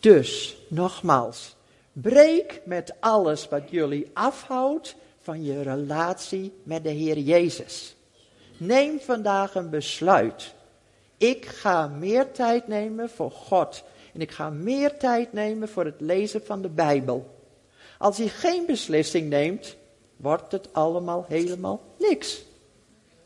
Dus, 0.00 0.56
nogmaals, 0.68 1.56
breek 1.92 2.60
met 2.64 2.94
alles 3.00 3.48
wat 3.48 3.70
jullie 3.70 4.10
afhoudt 4.12 4.96
van 5.20 5.44
je 5.44 5.62
relatie 5.62 6.52
met 6.62 6.82
de 6.82 6.90
Heer 6.90 7.18
Jezus. 7.18 7.96
Neem 8.56 9.00
vandaag 9.00 9.54
een 9.54 9.70
besluit. 9.70 10.54
Ik 11.20 11.46
ga 11.46 11.86
meer 11.86 12.32
tijd 12.32 12.68
nemen 12.68 13.10
voor 13.10 13.30
God. 13.30 13.82
En 14.12 14.20
ik 14.20 14.30
ga 14.30 14.50
meer 14.50 14.96
tijd 14.96 15.32
nemen 15.32 15.68
voor 15.68 15.84
het 15.84 16.00
lezen 16.00 16.44
van 16.44 16.62
de 16.62 16.68
Bijbel. 16.68 17.38
Als 17.98 18.16
je 18.16 18.28
geen 18.28 18.66
beslissing 18.66 19.28
neemt, 19.28 19.76
wordt 20.16 20.52
het 20.52 20.68
allemaal 20.72 21.24
helemaal 21.28 21.80
niks. 21.98 22.42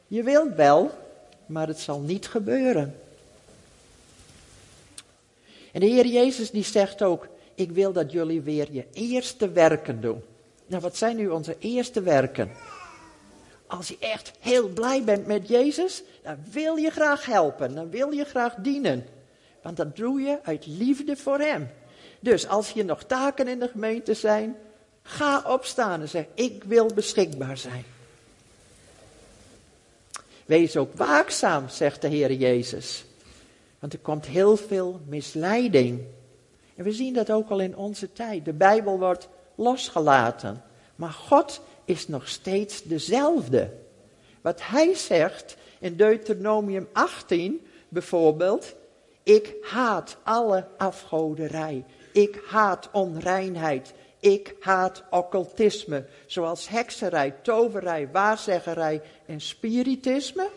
Je 0.07 0.23
wilt 0.23 0.55
wel, 0.55 0.91
maar 1.47 1.67
het 1.67 1.79
zal 1.79 2.01
niet 2.01 2.27
gebeuren. 2.27 3.01
En 5.73 5.81
de 5.81 5.87
Heer 5.87 6.07
Jezus 6.07 6.51
die 6.51 6.65
zegt 6.65 7.03
ook, 7.03 7.29
ik 7.55 7.71
wil 7.71 7.93
dat 7.93 8.13
jullie 8.13 8.41
weer 8.41 8.73
je 8.73 8.85
eerste 8.93 9.51
werken 9.51 10.01
doen. 10.01 10.23
Nou, 10.67 10.83
wat 10.83 10.97
zijn 10.97 11.17
nu 11.17 11.29
onze 11.29 11.57
eerste 11.59 12.03
werken? 12.03 12.51
Als 13.67 13.89
je 13.89 13.97
echt 13.99 14.33
heel 14.41 14.69
blij 14.69 15.05
bent 15.05 15.27
met 15.27 15.49
Jezus, 15.49 16.03
dan 16.23 16.37
wil 16.51 16.77
je 16.77 16.91
graag 16.91 17.27
helpen, 17.27 17.75
dan 17.75 17.91
wil 17.91 18.11
je 18.11 18.25
graag 18.25 18.55
dienen. 18.55 19.07
Want 19.63 19.77
dat 19.77 19.97
doe 19.97 20.21
je 20.21 20.39
uit 20.43 20.67
liefde 20.67 21.17
voor 21.17 21.39
Hem. 21.39 21.71
Dus 22.21 22.49
als 22.49 22.71
je 22.71 22.85
nog 22.85 23.03
taken 23.03 23.49
in 23.49 23.59
de 23.59 23.69
gemeente 23.69 24.15
zijn, 24.15 24.57
ga 25.03 25.43
opstaan 25.47 26.01
en 26.01 26.09
zeg, 26.09 26.25
ik 26.35 26.65
wil 26.65 26.87
beschikbaar 26.95 27.59
zijn. 27.59 27.85
Wees 30.47 30.77
ook 30.77 30.95
waakzaam, 30.95 31.69
zegt 31.69 32.01
de 32.01 32.09
Heer 32.09 32.33
Jezus. 32.33 33.05
Want 33.79 33.93
er 33.93 33.99
komt 33.99 34.27
heel 34.27 34.57
veel 34.57 35.01
misleiding. 35.07 36.03
En 36.77 36.85
we 36.85 36.93
zien 36.93 37.15
dat 37.15 37.31
ook 37.31 37.51
al 37.51 37.61
in 37.61 37.77
onze 37.77 38.13
tijd. 38.13 38.45
De 38.45 38.53
Bijbel 38.53 38.99
wordt 38.99 39.29
losgelaten. 39.55 40.63
Maar 40.97 41.13
God 41.13 41.61
is 41.85 42.09
nog 42.09 42.29
steeds 42.29 42.83
dezelfde. 42.83 43.71
Wat 44.41 44.61
hij 44.63 44.95
zegt 44.95 45.57
in 45.79 45.97
Deuteronomium 45.97 46.89
18 46.93 47.67
bijvoorbeeld. 47.89 48.75
Ik 49.23 49.55
haat 49.63 50.17
alle 50.23 50.67
afgoderij. 50.77 51.85
Ik 52.13 52.41
haat 52.47 52.89
onreinheid. 52.93 53.93
Ik 54.21 54.55
haat 54.61 55.03
occultisme, 55.11 56.07
zoals 56.27 56.69
hekserij, 56.69 57.31
toverij, 57.43 58.09
waarzeggerij 58.13 59.03
en 59.27 59.41
spiritisme. 59.41 60.49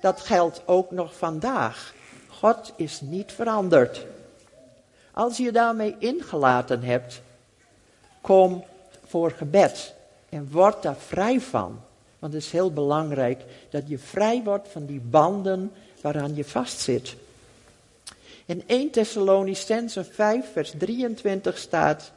Dat 0.00 0.20
geldt 0.20 0.62
ook 0.66 0.90
nog 0.90 1.16
vandaag. 1.16 1.94
God 2.28 2.72
is 2.76 3.00
niet 3.00 3.32
veranderd. 3.32 4.06
Als 5.12 5.36
je 5.36 5.52
daarmee 5.52 5.96
ingelaten 5.98 6.82
hebt, 6.82 7.22
kom 8.20 8.64
voor 9.06 9.30
gebed 9.30 9.94
en 10.30 10.48
word 10.50 10.82
daar 10.82 10.96
vrij 10.96 11.40
van. 11.40 11.80
Want 12.18 12.32
het 12.32 12.42
is 12.42 12.50
heel 12.50 12.72
belangrijk 12.72 13.40
dat 13.70 13.88
je 13.88 13.98
vrij 13.98 14.42
wordt 14.42 14.68
van 14.68 14.86
die 14.86 15.00
banden 15.00 15.72
waaraan 16.00 16.34
je 16.34 16.44
vastzit. 16.44 17.16
In 18.46 18.62
1 18.66 18.90
Thessalonicense 18.90 20.04
5 20.04 20.52
vers 20.52 20.72
23 20.78 21.58
staat, 21.58 22.12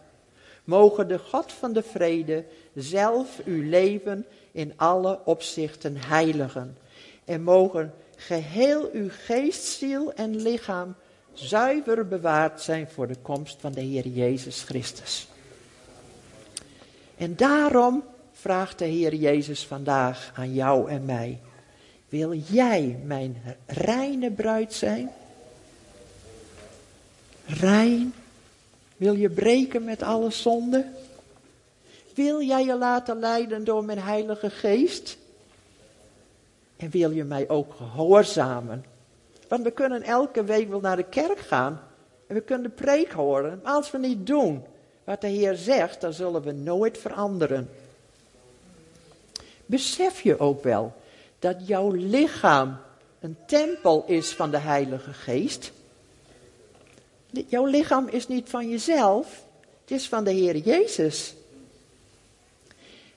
Mogen 0.64 1.08
de 1.08 1.20
God 1.20 1.52
van 1.52 1.74
de 1.74 1.84
vrede 1.84 2.46
zelf 2.74 3.42
uw 3.46 3.70
leven 3.70 4.26
in 4.52 4.74
alle 4.76 5.20
opzichten 5.26 5.98
heiligen. 5.98 6.78
En 7.26 7.44
mogen 7.44 7.94
geheel 8.16 8.90
uw 8.94 9.10
geest, 9.26 9.64
ziel 9.64 10.14
en 10.14 10.42
lichaam 10.42 10.96
zuiver 11.34 12.08
bewaard 12.08 12.62
zijn 12.62 12.88
voor 12.88 13.08
de 13.08 13.18
komst 13.22 13.58
van 13.60 13.72
de 13.72 13.82
Heer 13.82 14.08
Jezus 14.08 14.62
Christus. 14.62 15.28
En 17.18 17.36
daarom 17.36 18.04
vraagt 18.32 18.80
de 18.80 18.86
Heer 18.86 19.16
Jezus 19.16 19.66
vandaag 19.66 20.32
aan 20.36 20.54
jou 20.54 20.90
en 20.90 21.06
mij: 21.06 21.40
Wil 22.10 22.34
jij 22.34 23.00
mijn 23.06 23.42
reine 23.66 24.32
bruid 24.32 24.74
zijn? 24.74 25.10
Rein? 27.46 28.14
Wil 28.98 29.16
je 29.16 29.30
breken 29.30 29.84
met 29.84 30.04
alle 30.04 30.32
zonden? 30.32 30.96
Wil 32.14 32.42
jij 32.42 32.66
je 32.66 32.78
laten 32.78 33.20
leiden 33.20 33.64
door 33.64 33.84
mijn 33.84 34.00
Heilige 34.00 34.50
Geest? 34.50 35.18
En 36.78 36.90
wil 36.90 37.12
je 37.12 37.24
mij 37.24 37.50
ook 37.50 37.74
gehoorzamen? 37.74 38.86
Want 39.48 39.64
we 39.64 39.72
kunnen 39.72 40.04
elke 40.04 40.44
week 40.44 40.70
wel 40.70 40.80
naar 40.80 40.96
de 40.96 41.10
kerk 41.10 41.40
gaan 41.40 41.82
en 42.28 42.36
we 42.36 42.42
kunnen 42.42 42.70
de 42.70 42.84
preek 42.84 43.12
horen. 43.12 43.60
Maar 43.64 43.74
als 43.74 43.92
we 43.92 43.98
niet 43.98 44.28
doen 44.28 44.64
wat 45.04 45.22
de 45.22 45.28
Heer 45.28 45.56
zegt, 45.56 46.02
dan 46.02 46.14
zullen 46.14 46.42
we 46.42 46.52
nooit 46.52 46.98
veranderen. 46.98 47.70
Besef 49.66 50.22
je 50.22 50.40
ook 50.40 50.64
wel 50.64 50.94
dat 51.40 51.68
jouw 51.68 51.92
lichaam 51.92 52.78
een 53.20 53.38
tempel 53.46 54.04
is 54.08 54.34
van 54.34 54.52
de 54.52 54.58
Heilige 54.58 55.14
Geest? 55.14 55.72
Jouw 57.48 57.66
lichaam 57.66 58.08
is 58.08 58.28
niet 58.28 58.50
van 58.50 58.70
jezelf, 58.70 59.44
het 59.82 59.92
is 59.92 60.08
van 60.08 60.24
de 60.24 60.32
Heer 60.32 60.58
Jezus. 60.58 61.34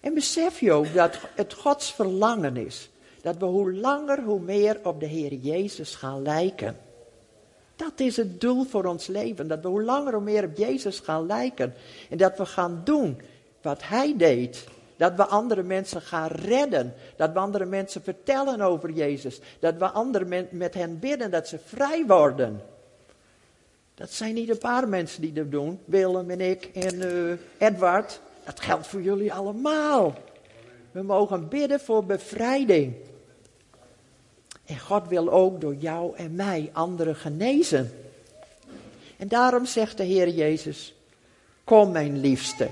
En 0.01 0.15
besef 0.15 0.61
je 0.61 0.73
ook 0.73 0.95
dat 0.95 1.19
het 1.35 1.53
Gods 1.55 1.93
verlangen 1.93 2.57
is 2.57 2.89
dat 3.27 3.37
we 3.37 3.45
hoe 3.45 3.73
langer 3.73 4.23
hoe 4.23 4.41
meer 4.41 4.81
op 4.83 5.01
de 5.01 5.07
Heer 5.07 5.35
Jezus 5.35 5.95
gaan 5.95 6.23
lijken. 6.23 6.77
Dat 7.77 7.93
is 8.01 8.17
het 8.17 8.41
doel 8.41 8.65
voor 8.65 8.85
ons 8.85 9.07
leven, 9.07 9.49
dat 9.49 9.61
we 9.61 9.69
hoe 9.69 9.83
langer 9.83 10.13
hoe 10.13 10.23
meer 10.23 10.45
op 10.45 10.57
Jezus 10.57 11.01
gaan 11.01 11.27
lijken. 11.27 11.75
En 12.11 12.17
dat 12.17 12.39
we 12.39 12.47
gaan 12.47 12.81
doen 12.85 13.21
wat 13.63 13.83
Hij 13.83 14.15
deed. 14.17 14.65
Dat 14.97 15.15
we 15.15 15.25
andere 15.25 15.63
mensen 15.63 16.01
gaan 16.01 16.29
redden. 16.29 16.95
Dat 17.17 17.33
we 17.33 17.39
andere 17.39 17.65
mensen 17.65 18.03
vertellen 18.03 18.61
over 18.61 18.91
Jezus. 18.91 19.41
Dat 19.59 19.75
we 19.77 19.91
anderen 19.91 20.49
met 20.51 20.75
hen 20.75 20.99
bidden 20.99 21.31
dat 21.31 21.49
ze 21.49 21.59
vrij 21.65 22.07
worden. 22.07 22.63
Dat 23.95 24.11
zijn 24.11 24.35
niet 24.35 24.49
een 24.49 24.59
paar 24.59 24.89
mensen 24.89 25.21
die 25.21 25.33
dat 25.33 25.51
doen. 25.51 25.81
Willem 25.85 26.31
en 26.31 26.41
ik 26.41 26.65
en 26.65 26.95
uh, 26.95 27.33
Edward. 27.69 28.21
Dat 28.45 28.61
geldt 28.61 28.87
voor 28.87 29.03
jullie 29.03 29.33
allemaal. 29.33 30.15
We 30.91 31.03
mogen 31.03 31.49
bidden 31.49 31.81
voor 31.81 32.05
bevrijding. 32.05 32.95
En 34.67 34.79
God 34.79 35.09
wil 35.09 35.31
ook 35.33 35.61
door 35.61 35.75
jou 35.75 36.17
en 36.17 36.35
mij 36.35 36.71
anderen 36.73 37.17
genezen. 37.17 37.93
En 39.17 39.29
daarom 39.29 39.67
zegt 39.67 39.97
de 39.97 40.05
Heer 40.05 40.29
Jezus: 40.29 40.95
Kom, 41.65 41.93
mijn 41.93 42.21
liefste, 42.21 42.69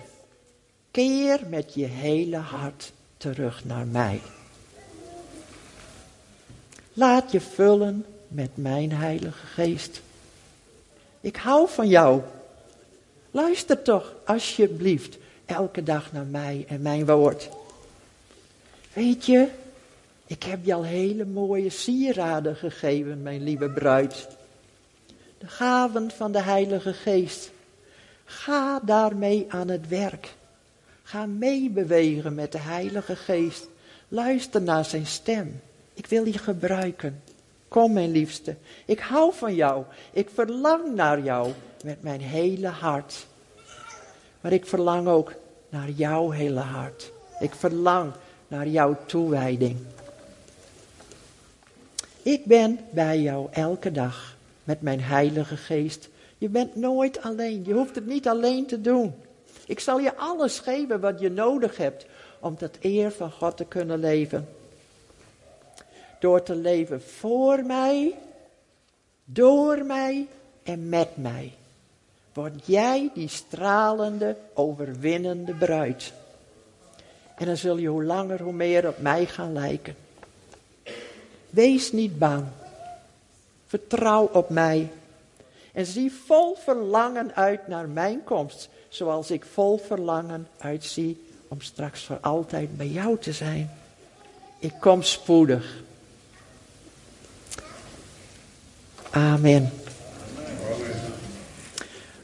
keer 0.90 1.40
met 1.48 1.74
je 1.74 1.84
hele 1.84 2.36
hart 2.36 2.92
terug 3.16 3.64
naar 3.64 3.86
mij. 3.86 4.20
Laat 6.92 7.32
je 7.32 7.40
vullen 7.40 8.06
met 8.28 8.50
mijn 8.54 8.92
Heilige 8.92 9.46
Geest. 9.46 10.00
Ik 11.20 11.36
hou 11.36 11.68
van 11.68 11.88
jou. 11.88 12.20
Luister 13.30 13.82
toch 13.82 14.14
alsjeblieft 14.24 15.18
elke 15.46 15.82
dag 15.82 16.12
naar 16.12 16.26
mij 16.26 16.64
en 16.68 16.82
mijn 16.82 17.06
woord. 17.06 17.48
Weet 18.92 19.26
je, 19.26 19.48
ik 20.26 20.42
heb 20.42 20.64
je 20.64 20.74
al 20.74 20.84
hele 20.84 21.24
mooie 21.24 21.70
sieraden 21.70 22.56
gegeven, 22.56 23.22
mijn 23.22 23.42
lieve 23.42 23.68
bruid. 23.68 24.28
De 25.38 25.46
gaven 25.46 26.10
van 26.10 26.32
de 26.32 26.42
Heilige 26.42 26.92
Geest. 26.92 27.50
Ga 28.24 28.80
daarmee 28.80 29.46
aan 29.48 29.68
het 29.68 29.88
werk. 29.88 30.34
Ga 31.02 31.26
meebewegen 31.26 32.34
met 32.34 32.52
de 32.52 32.58
Heilige 32.58 33.16
Geest. 33.16 33.68
Luister 34.08 34.62
naar 34.62 34.84
zijn 34.84 35.06
stem. 35.06 35.60
Ik 35.94 36.06
wil 36.06 36.24
je 36.24 36.38
gebruiken. 36.38 37.22
Kom, 37.68 37.92
mijn 37.92 38.10
liefste. 38.10 38.56
Ik 38.84 38.98
hou 38.98 39.34
van 39.34 39.54
jou. 39.54 39.84
Ik 40.12 40.28
verlang 40.34 40.94
naar 40.94 41.20
jou 41.20 41.52
met 41.84 42.02
mijn 42.02 42.20
hele 42.20 42.68
hart. 42.68 43.26
Maar 44.40 44.52
ik 44.52 44.66
verlang 44.66 45.08
ook 45.08 45.32
naar 45.68 45.90
jouw 45.90 46.30
hele 46.30 46.60
hart. 46.60 47.12
Ik 47.40 47.54
verlang 47.54 48.12
naar 48.48 48.68
jouw 48.68 48.96
toewijding. 49.06 49.76
Ik 52.24 52.44
ben 52.44 52.78
bij 52.90 53.20
jou 53.20 53.48
elke 53.50 53.92
dag 53.92 54.36
met 54.64 54.80
mijn 54.80 55.00
Heilige 55.00 55.56
Geest. 55.56 56.08
Je 56.38 56.48
bent 56.48 56.76
nooit 56.76 57.22
alleen. 57.22 57.64
Je 57.64 57.72
hoeft 57.72 57.94
het 57.94 58.06
niet 58.06 58.28
alleen 58.28 58.66
te 58.66 58.80
doen. 58.80 59.14
Ik 59.66 59.80
zal 59.80 59.98
je 59.98 60.16
alles 60.16 60.58
geven 60.58 61.00
wat 61.00 61.20
je 61.20 61.30
nodig 61.30 61.76
hebt 61.76 62.06
om 62.40 62.56
tot 62.56 62.76
eer 62.80 63.10
van 63.10 63.30
God 63.30 63.56
te 63.56 63.64
kunnen 63.64 64.00
leven. 64.00 64.48
Door 66.20 66.42
te 66.42 66.54
leven 66.54 67.02
voor 67.02 67.64
mij, 67.64 68.14
door 69.24 69.84
mij 69.84 70.26
en 70.62 70.88
met 70.88 71.16
mij. 71.16 71.52
Word 72.32 72.66
jij 72.66 73.10
die 73.14 73.28
stralende, 73.28 74.36
overwinnende 74.54 75.54
bruid. 75.54 76.12
En 77.36 77.46
dan 77.46 77.56
zul 77.56 77.76
je 77.76 77.88
hoe 77.88 78.04
langer 78.04 78.42
hoe 78.42 78.52
meer 78.52 78.88
op 78.88 78.98
mij 78.98 79.26
gaan 79.26 79.52
lijken. 79.52 80.03
Wees 81.54 81.92
niet 81.92 82.18
bang. 82.18 82.44
Vertrouw 83.66 84.30
op 84.32 84.50
mij. 84.50 84.92
En 85.72 85.86
zie 85.86 86.12
vol 86.26 86.54
verlangen 86.54 87.34
uit 87.34 87.68
naar 87.68 87.88
mijn 87.88 88.24
komst, 88.24 88.68
zoals 88.88 89.30
ik 89.30 89.44
vol 89.44 89.78
verlangen 89.78 90.48
uitzie 90.58 91.24
om 91.48 91.60
straks 91.60 92.04
voor 92.04 92.18
altijd 92.20 92.76
bij 92.76 92.86
jou 92.86 93.18
te 93.18 93.32
zijn. 93.32 93.70
Ik 94.58 94.72
kom 94.80 95.02
spoedig. 95.02 95.82
Amen. 99.10 99.72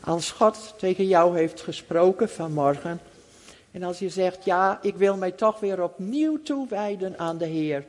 Als 0.00 0.30
God 0.30 0.74
tegen 0.78 1.06
jou 1.06 1.38
heeft 1.38 1.60
gesproken 1.60 2.28
vanmorgen, 2.28 3.00
en 3.70 3.82
als 3.82 3.98
je 3.98 4.08
zegt, 4.08 4.44
ja, 4.44 4.78
ik 4.82 4.96
wil 4.96 5.16
mij 5.16 5.32
toch 5.32 5.60
weer 5.60 5.82
opnieuw 5.82 6.42
toewijden 6.42 7.18
aan 7.18 7.38
de 7.38 7.46
Heer, 7.46 7.84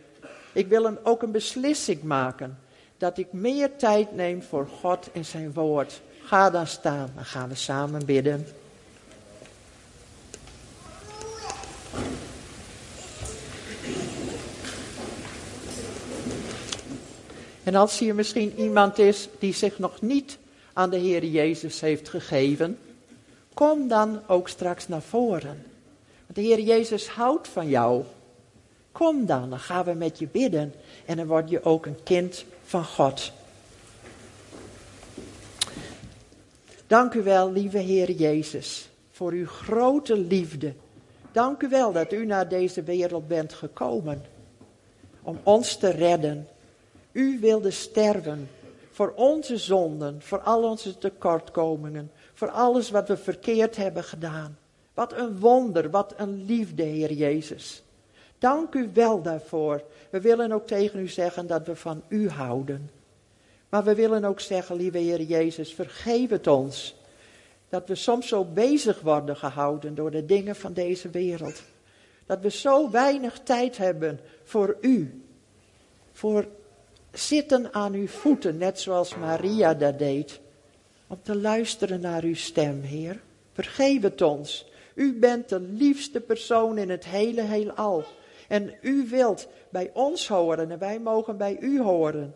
Ik 0.53 0.67
wil 0.67 0.85
een, 0.85 1.05
ook 1.05 1.21
een 1.21 1.31
beslissing 1.31 2.03
maken 2.03 2.59
dat 2.97 3.17
ik 3.17 3.33
meer 3.33 3.75
tijd 3.75 4.15
neem 4.15 4.43
voor 4.43 4.67
God 4.67 5.11
en 5.11 5.25
zijn 5.25 5.53
woord. 5.53 6.01
Ga 6.23 6.49
dan 6.49 6.67
staan, 6.67 7.11
dan 7.15 7.25
gaan 7.25 7.49
we 7.49 7.55
samen 7.55 8.05
bidden. 8.05 8.45
En 17.63 17.75
als 17.75 17.99
hier 17.99 18.15
misschien 18.15 18.59
iemand 18.59 18.99
is 18.99 19.27
die 19.39 19.53
zich 19.53 19.79
nog 19.79 20.01
niet 20.01 20.37
aan 20.73 20.89
de 20.89 20.97
Heer 20.97 21.25
Jezus 21.25 21.79
heeft 21.79 22.09
gegeven, 22.09 22.77
kom 23.53 23.87
dan 23.87 24.21
ook 24.27 24.49
straks 24.49 24.87
naar 24.87 25.01
voren. 25.01 25.65
Want 26.25 26.35
de 26.35 26.41
Heer 26.41 26.59
Jezus 26.59 27.07
houdt 27.07 27.47
van 27.47 27.69
jou. 27.69 28.03
Kom 28.91 29.25
dan, 29.25 29.49
dan 29.49 29.59
gaan 29.59 29.85
we 29.85 29.93
met 29.93 30.19
je 30.19 30.27
bidden 30.27 30.73
en 31.05 31.17
dan 31.17 31.27
word 31.27 31.49
je 31.49 31.63
ook 31.63 31.85
een 31.85 32.03
kind 32.03 32.45
van 32.63 32.85
God. 32.85 33.31
Dank 36.87 37.13
u 37.13 37.23
wel, 37.23 37.51
lieve 37.51 37.77
Heer 37.77 38.11
Jezus, 38.11 38.89
voor 39.11 39.31
uw 39.31 39.47
grote 39.47 40.17
liefde. 40.17 40.73
Dank 41.31 41.61
u 41.61 41.69
wel 41.69 41.91
dat 41.91 42.13
u 42.13 42.25
naar 42.25 42.49
deze 42.49 42.83
wereld 42.83 43.27
bent 43.27 43.53
gekomen 43.53 44.25
om 45.21 45.39
ons 45.43 45.77
te 45.77 45.89
redden. 45.89 46.47
U 47.11 47.39
wilde 47.39 47.71
sterven 47.71 48.49
voor 48.91 49.13
onze 49.15 49.57
zonden, 49.57 50.21
voor 50.21 50.39
al 50.39 50.63
onze 50.63 50.97
tekortkomingen, 50.97 52.11
voor 52.33 52.49
alles 52.49 52.89
wat 52.89 53.07
we 53.07 53.17
verkeerd 53.17 53.75
hebben 53.75 54.03
gedaan. 54.03 54.57
Wat 54.93 55.13
een 55.13 55.39
wonder, 55.39 55.89
wat 55.89 56.13
een 56.17 56.45
liefde, 56.45 56.83
Heer 56.83 57.13
Jezus. 57.13 57.83
Dank 58.41 58.75
u 58.75 58.89
wel 58.93 59.21
daarvoor. 59.21 59.83
We 60.09 60.21
willen 60.21 60.51
ook 60.51 60.67
tegen 60.67 60.99
u 60.99 61.07
zeggen 61.07 61.47
dat 61.47 61.65
we 61.65 61.75
van 61.75 62.03
u 62.07 62.29
houden. 62.29 62.89
Maar 63.69 63.83
we 63.83 63.95
willen 63.95 64.23
ook 64.23 64.39
zeggen, 64.39 64.75
lieve 64.75 64.97
Heer 64.97 65.21
Jezus, 65.21 65.73
vergeef 65.73 66.29
het 66.29 66.47
ons. 66.47 66.95
Dat 67.69 67.87
we 67.87 67.95
soms 67.95 68.27
zo 68.27 68.45
bezig 68.45 69.01
worden 69.01 69.37
gehouden 69.37 69.95
door 69.95 70.11
de 70.11 70.25
dingen 70.25 70.55
van 70.55 70.73
deze 70.73 71.09
wereld. 71.09 71.61
Dat 72.25 72.39
we 72.39 72.49
zo 72.49 72.89
weinig 72.89 73.39
tijd 73.43 73.77
hebben 73.77 74.19
voor 74.43 74.77
u. 74.81 75.23
Voor 76.11 76.45
zitten 77.11 77.73
aan 77.73 77.93
uw 77.93 78.07
voeten, 78.07 78.57
net 78.57 78.79
zoals 78.79 79.15
Maria 79.15 79.73
dat 79.73 79.99
deed. 79.99 80.39
Om 81.07 81.19
te 81.21 81.35
luisteren 81.35 82.01
naar 82.01 82.23
uw 82.23 82.35
stem, 82.35 82.81
Heer. 82.81 83.21
Vergeef 83.53 84.01
het 84.01 84.21
ons. 84.21 84.69
U 84.93 85.19
bent 85.19 85.49
de 85.49 85.59
liefste 85.59 86.19
persoon 86.19 86.77
in 86.77 86.89
het 86.89 87.05
hele 87.05 87.41
heelal. 87.41 88.05
En 88.51 88.73
u 88.81 89.07
wilt 89.09 89.47
bij 89.69 89.89
ons 89.93 90.27
horen 90.27 90.71
en 90.71 90.79
wij 90.79 90.99
mogen 90.99 91.37
bij 91.37 91.57
u 91.59 91.81
horen. 91.81 92.35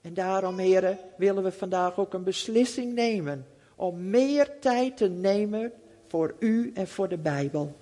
En 0.00 0.14
daarom, 0.14 0.58
heren, 0.58 0.98
willen 1.16 1.42
we 1.42 1.52
vandaag 1.52 1.98
ook 1.98 2.14
een 2.14 2.24
beslissing 2.24 2.94
nemen. 2.94 3.46
Om 3.76 4.10
meer 4.10 4.58
tijd 4.60 4.96
te 4.96 5.08
nemen 5.08 5.72
voor 6.08 6.34
u 6.38 6.72
en 6.74 6.88
voor 6.88 7.08
de 7.08 7.16
Bijbel. 7.18 7.76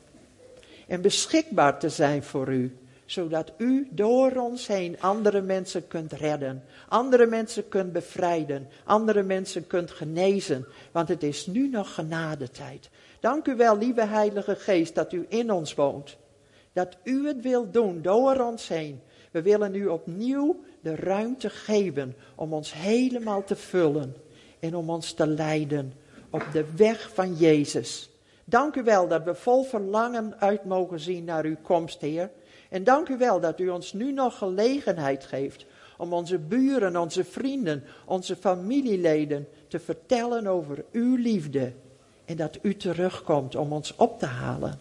En 0.86 1.00
beschikbaar 1.00 1.78
te 1.78 1.88
zijn 1.88 2.22
voor 2.22 2.48
u 2.48 2.76
zodat 3.04 3.52
u 3.56 3.88
door 3.90 4.32
ons 4.32 4.66
heen 4.66 5.00
andere 5.00 5.40
mensen 5.40 5.88
kunt 5.88 6.12
redden, 6.12 6.62
andere 6.88 7.26
mensen 7.26 7.68
kunt 7.68 7.92
bevrijden, 7.92 8.68
andere 8.84 9.22
mensen 9.22 9.66
kunt 9.66 9.90
genezen, 9.90 10.66
want 10.92 11.08
het 11.08 11.22
is 11.22 11.46
nu 11.46 11.68
nog 11.68 11.94
genadetijd. 11.94 12.90
Dank 13.20 13.46
u 13.46 13.56
wel, 13.56 13.78
lieve 13.78 14.04
Heilige 14.04 14.54
Geest, 14.54 14.94
dat 14.94 15.12
u 15.12 15.26
in 15.28 15.52
ons 15.52 15.74
woont, 15.74 16.16
dat 16.72 16.96
u 17.04 17.26
het 17.26 17.40
wilt 17.42 17.72
doen 17.72 18.02
door 18.02 18.36
ons 18.40 18.68
heen. 18.68 19.00
We 19.30 19.42
willen 19.42 19.74
u 19.74 19.86
opnieuw 19.86 20.60
de 20.80 20.94
ruimte 20.94 21.50
geven 21.50 22.16
om 22.34 22.52
ons 22.52 22.72
helemaal 22.74 23.44
te 23.44 23.56
vullen 23.56 24.16
en 24.60 24.74
om 24.74 24.90
ons 24.90 25.12
te 25.12 25.26
leiden 25.26 25.92
op 26.30 26.46
de 26.52 26.64
weg 26.76 27.10
van 27.14 27.34
Jezus. 27.34 28.10
Dank 28.44 28.76
u 28.76 28.82
wel 28.82 29.08
dat 29.08 29.24
we 29.24 29.34
vol 29.34 29.64
verlangen 29.64 30.40
uit 30.40 30.64
mogen 30.64 31.00
zien 31.00 31.24
naar 31.24 31.44
uw 31.44 31.56
komst, 31.62 32.00
Heer. 32.00 32.30
En 32.68 32.84
dank 32.84 33.08
u 33.08 33.18
wel 33.18 33.40
dat 33.40 33.60
u 33.60 33.68
ons 33.68 33.92
nu 33.92 34.12
nog 34.12 34.38
gelegenheid 34.38 35.24
geeft 35.24 35.66
om 35.98 36.12
onze 36.12 36.38
buren, 36.38 36.96
onze 36.96 37.24
vrienden, 37.24 37.84
onze 38.04 38.36
familieleden 38.36 39.48
te 39.68 39.78
vertellen 39.78 40.46
over 40.46 40.84
uw 40.92 41.16
liefde. 41.16 41.72
En 42.24 42.36
dat 42.36 42.58
u 42.62 42.76
terugkomt 42.76 43.54
om 43.54 43.72
ons 43.72 43.96
op 43.96 44.18
te 44.18 44.26
halen. 44.26 44.80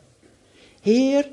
Heer, 0.82 1.30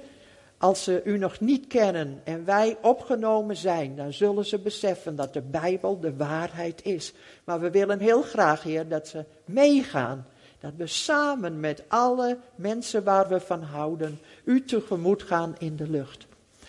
als 0.67 0.83
ze 0.83 1.01
u 1.05 1.19
nog 1.19 1.41
niet 1.41 1.67
kennen 1.67 2.21
en 2.25 2.45
wij 2.45 2.77
opgenomen 2.83 3.57
zijn, 3.57 3.97
dan 3.97 4.13
zullen 4.13 4.45
ze 4.45 4.59
beseffen 4.59 5.17
dat 5.17 5.33
de 5.33 5.43
Bijbel 5.43 6.01
de 6.01 6.17
waarheid 6.17 6.85
is. 6.85 7.13
Maar 7.45 7.61
we 7.61 7.71
willen 7.71 7.99
heel 7.99 8.23
graag, 8.23 8.63
Heer, 8.63 8.89
dat 8.89 9.09
ze 9.09 9.25
meegaan. 9.45 10.27
Dat 10.61 10.73
we 10.77 10.87
samen 10.87 11.61
met 11.61 11.83
alle 11.89 12.39
mensen 12.55 13.05
waar 13.05 13.29
we 13.29 13.41
van 13.41 13.63
houden, 13.63 14.19
u 14.45 14.65
tegemoet 14.65 15.23
gaan 15.23 15.55
in 15.59 15.77
de 15.77 15.89
lucht. 15.89 16.27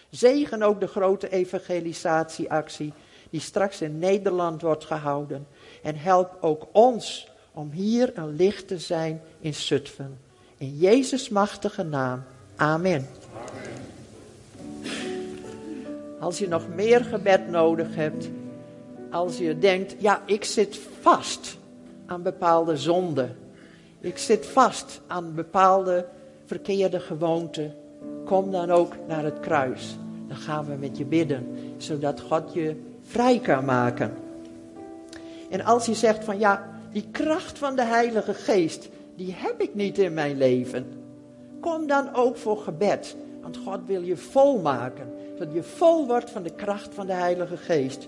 Zegen 0.09 0.61
ook 0.61 0.79
de 0.79 0.87
grote 0.87 1.29
evangelisatieactie 1.29 2.93
die 3.29 3.41
straks 3.41 3.81
in 3.81 3.99
Nederland 3.99 4.61
wordt 4.61 4.85
gehouden. 4.85 5.47
En 5.83 5.95
help 5.95 6.37
ook 6.41 6.67
ons 6.71 7.27
om 7.53 7.71
hier 7.71 8.11
een 8.17 8.35
licht 8.35 8.67
te 8.67 8.79
zijn 8.79 9.21
in 9.39 9.53
Zutphen. 9.53 10.19
In 10.57 10.77
Jezus' 10.77 11.29
machtige 11.29 11.83
naam. 11.83 12.23
Amen. 12.55 13.07
Als 16.19 16.37
je 16.37 16.47
nog 16.47 16.67
meer 16.75 17.03
gebed 17.03 17.49
nodig 17.49 17.95
hebt, 17.95 18.29
als 19.11 19.37
je 19.37 19.57
denkt, 19.57 19.95
ja, 19.97 20.21
ik 20.25 20.43
zit 20.43 20.79
vast 21.01 21.57
aan 22.05 22.21
bepaalde 22.21 22.77
zonden. 22.77 23.37
Ik 23.99 24.17
zit 24.17 24.45
vast 24.45 25.01
aan 25.07 25.35
bepaalde 25.35 26.05
verkeerde 26.45 26.99
gewoonten 26.99 27.75
kom 28.27 28.51
dan 28.51 28.71
ook 28.71 28.93
naar 29.07 29.23
het 29.23 29.39
kruis. 29.39 29.97
Dan 30.27 30.37
gaan 30.37 30.65
we 30.65 30.73
met 30.73 30.97
je 30.97 31.05
bidden, 31.05 31.47
zodat 31.77 32.21
God 32.21 32.53
je 32.53 32.75
vrij 33.01 33.39
kan 33.39 33.65
maken. 33.65 34.13
En 35.49 35.65
als 35.65 35.85
je 35.85 35.93
zegt 35.93 36.23
van 36.23 36.39
ja, 36.39 36.69
die 36.91 37.05
kracht 37.11 37.57
van 37.57 37.75
de 37.75 37.83
Heilige 37.83 38.33
Geest, 38.33 38.89
die 39.15 39.33
heb 39.37 39.61
ik 39.61 39.75
niet 39.75 39.97
in 39.97 40.13
mijn 40.13 40.37
leven. 40.37 40.85
Kom 41.59 41.87
dan 41.87 42.13
ook 42.13 42.37
voor 42.37 42.57
gebed, 42.57 43.15
want 43.41 43.57
God 43.57 43.79
wil 43.85 44.01
je 44.01 44.17
vol 44.17 44.61
zodat 45.37 45.53
je 45.53 45.63
vol 45.63 46.07
wordt 46.07 46.29
van 46.29 46.43
de 46.43 46.55
kracht 46.55 46.93
van 46.93 47.05
de 47.05 47.13
Heilige 47.13 47.57
Geest. 47.57 48.07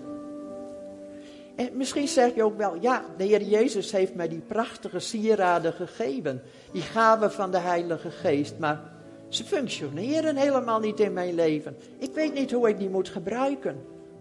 En 1.55 1.69
misschien 1.73 2.07
zeg 2.07 2.35
je 2.35 2.43
ook 2.43 2.57
wel, 2.57 2.75
ja, 2.79 3.03
de 3.17 3.23
Heer 3.23 3.41
Jezus 3.41 3.91
heeft 3.91 4.15
mij 4.15 4.27
die 4.27 4.43
prachtige 4.47 4.99
sieraden 4.99 5.73
gegeven, 5.73 6.41
die 6.71 6.81
gaven 6.81 7.31
van 7.31 7.51
de 7.51 7.57
Heilige 7.57 8.11
Geest, 8.11 8.53
maar 8.57 8.81
ze 9.27 9.43
functioneren 9.43 10.35
helemaal 10.35 10.79
niet 10.79 10.99
in 10.99 11.13
mijn 11.13 11.35
leven. 11.35 11.77
Ik 11.97 12.13
weet 12.13 12.33
niet 12.33 12.51
hoe 12.51 12.69
ik 12.69 12.77
die 12.77 12.89
moet 12.89 13.09
gebruiken. 13.09 13.75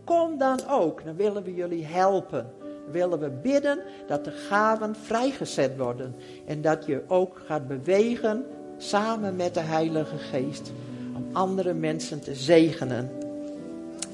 Kom 0.05 0.39
dan 0.39 0.59
ook, 0.69 1.05
dan 1.05 1.17
willen 1.17 1.43
we 1.43 1.55
jullie 1.55 1.85
helpen. 1.85 2.47
Dan 2.59 2.93
willen 2.93 3.19
we 3.19 3.31
bidden 3.31 3.79
dat 4.07 4.25
de 4.25 4.31
gaven 4.31 4.95
vrijgezet 4.95 5.77
worden. 5.77 6.15
En 6.47 6.63
dat 6.63 6.87
je 6.87 7.03
ook 7.07 7.43
gaat 7.47 7.69
bewegen 7.69 8.45
samen 8.77 9.37
met 9.37 9.55
de 9.55 9.61
Heilige 9.61 10.19
Geest. 10.19 10.73
Om 11.19 11.27
andere 11.33 11.75
mensen 11.75 12.21
te 12.21 12.35
zegenen. 12.35 13.11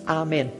Amen. 0.04 0.50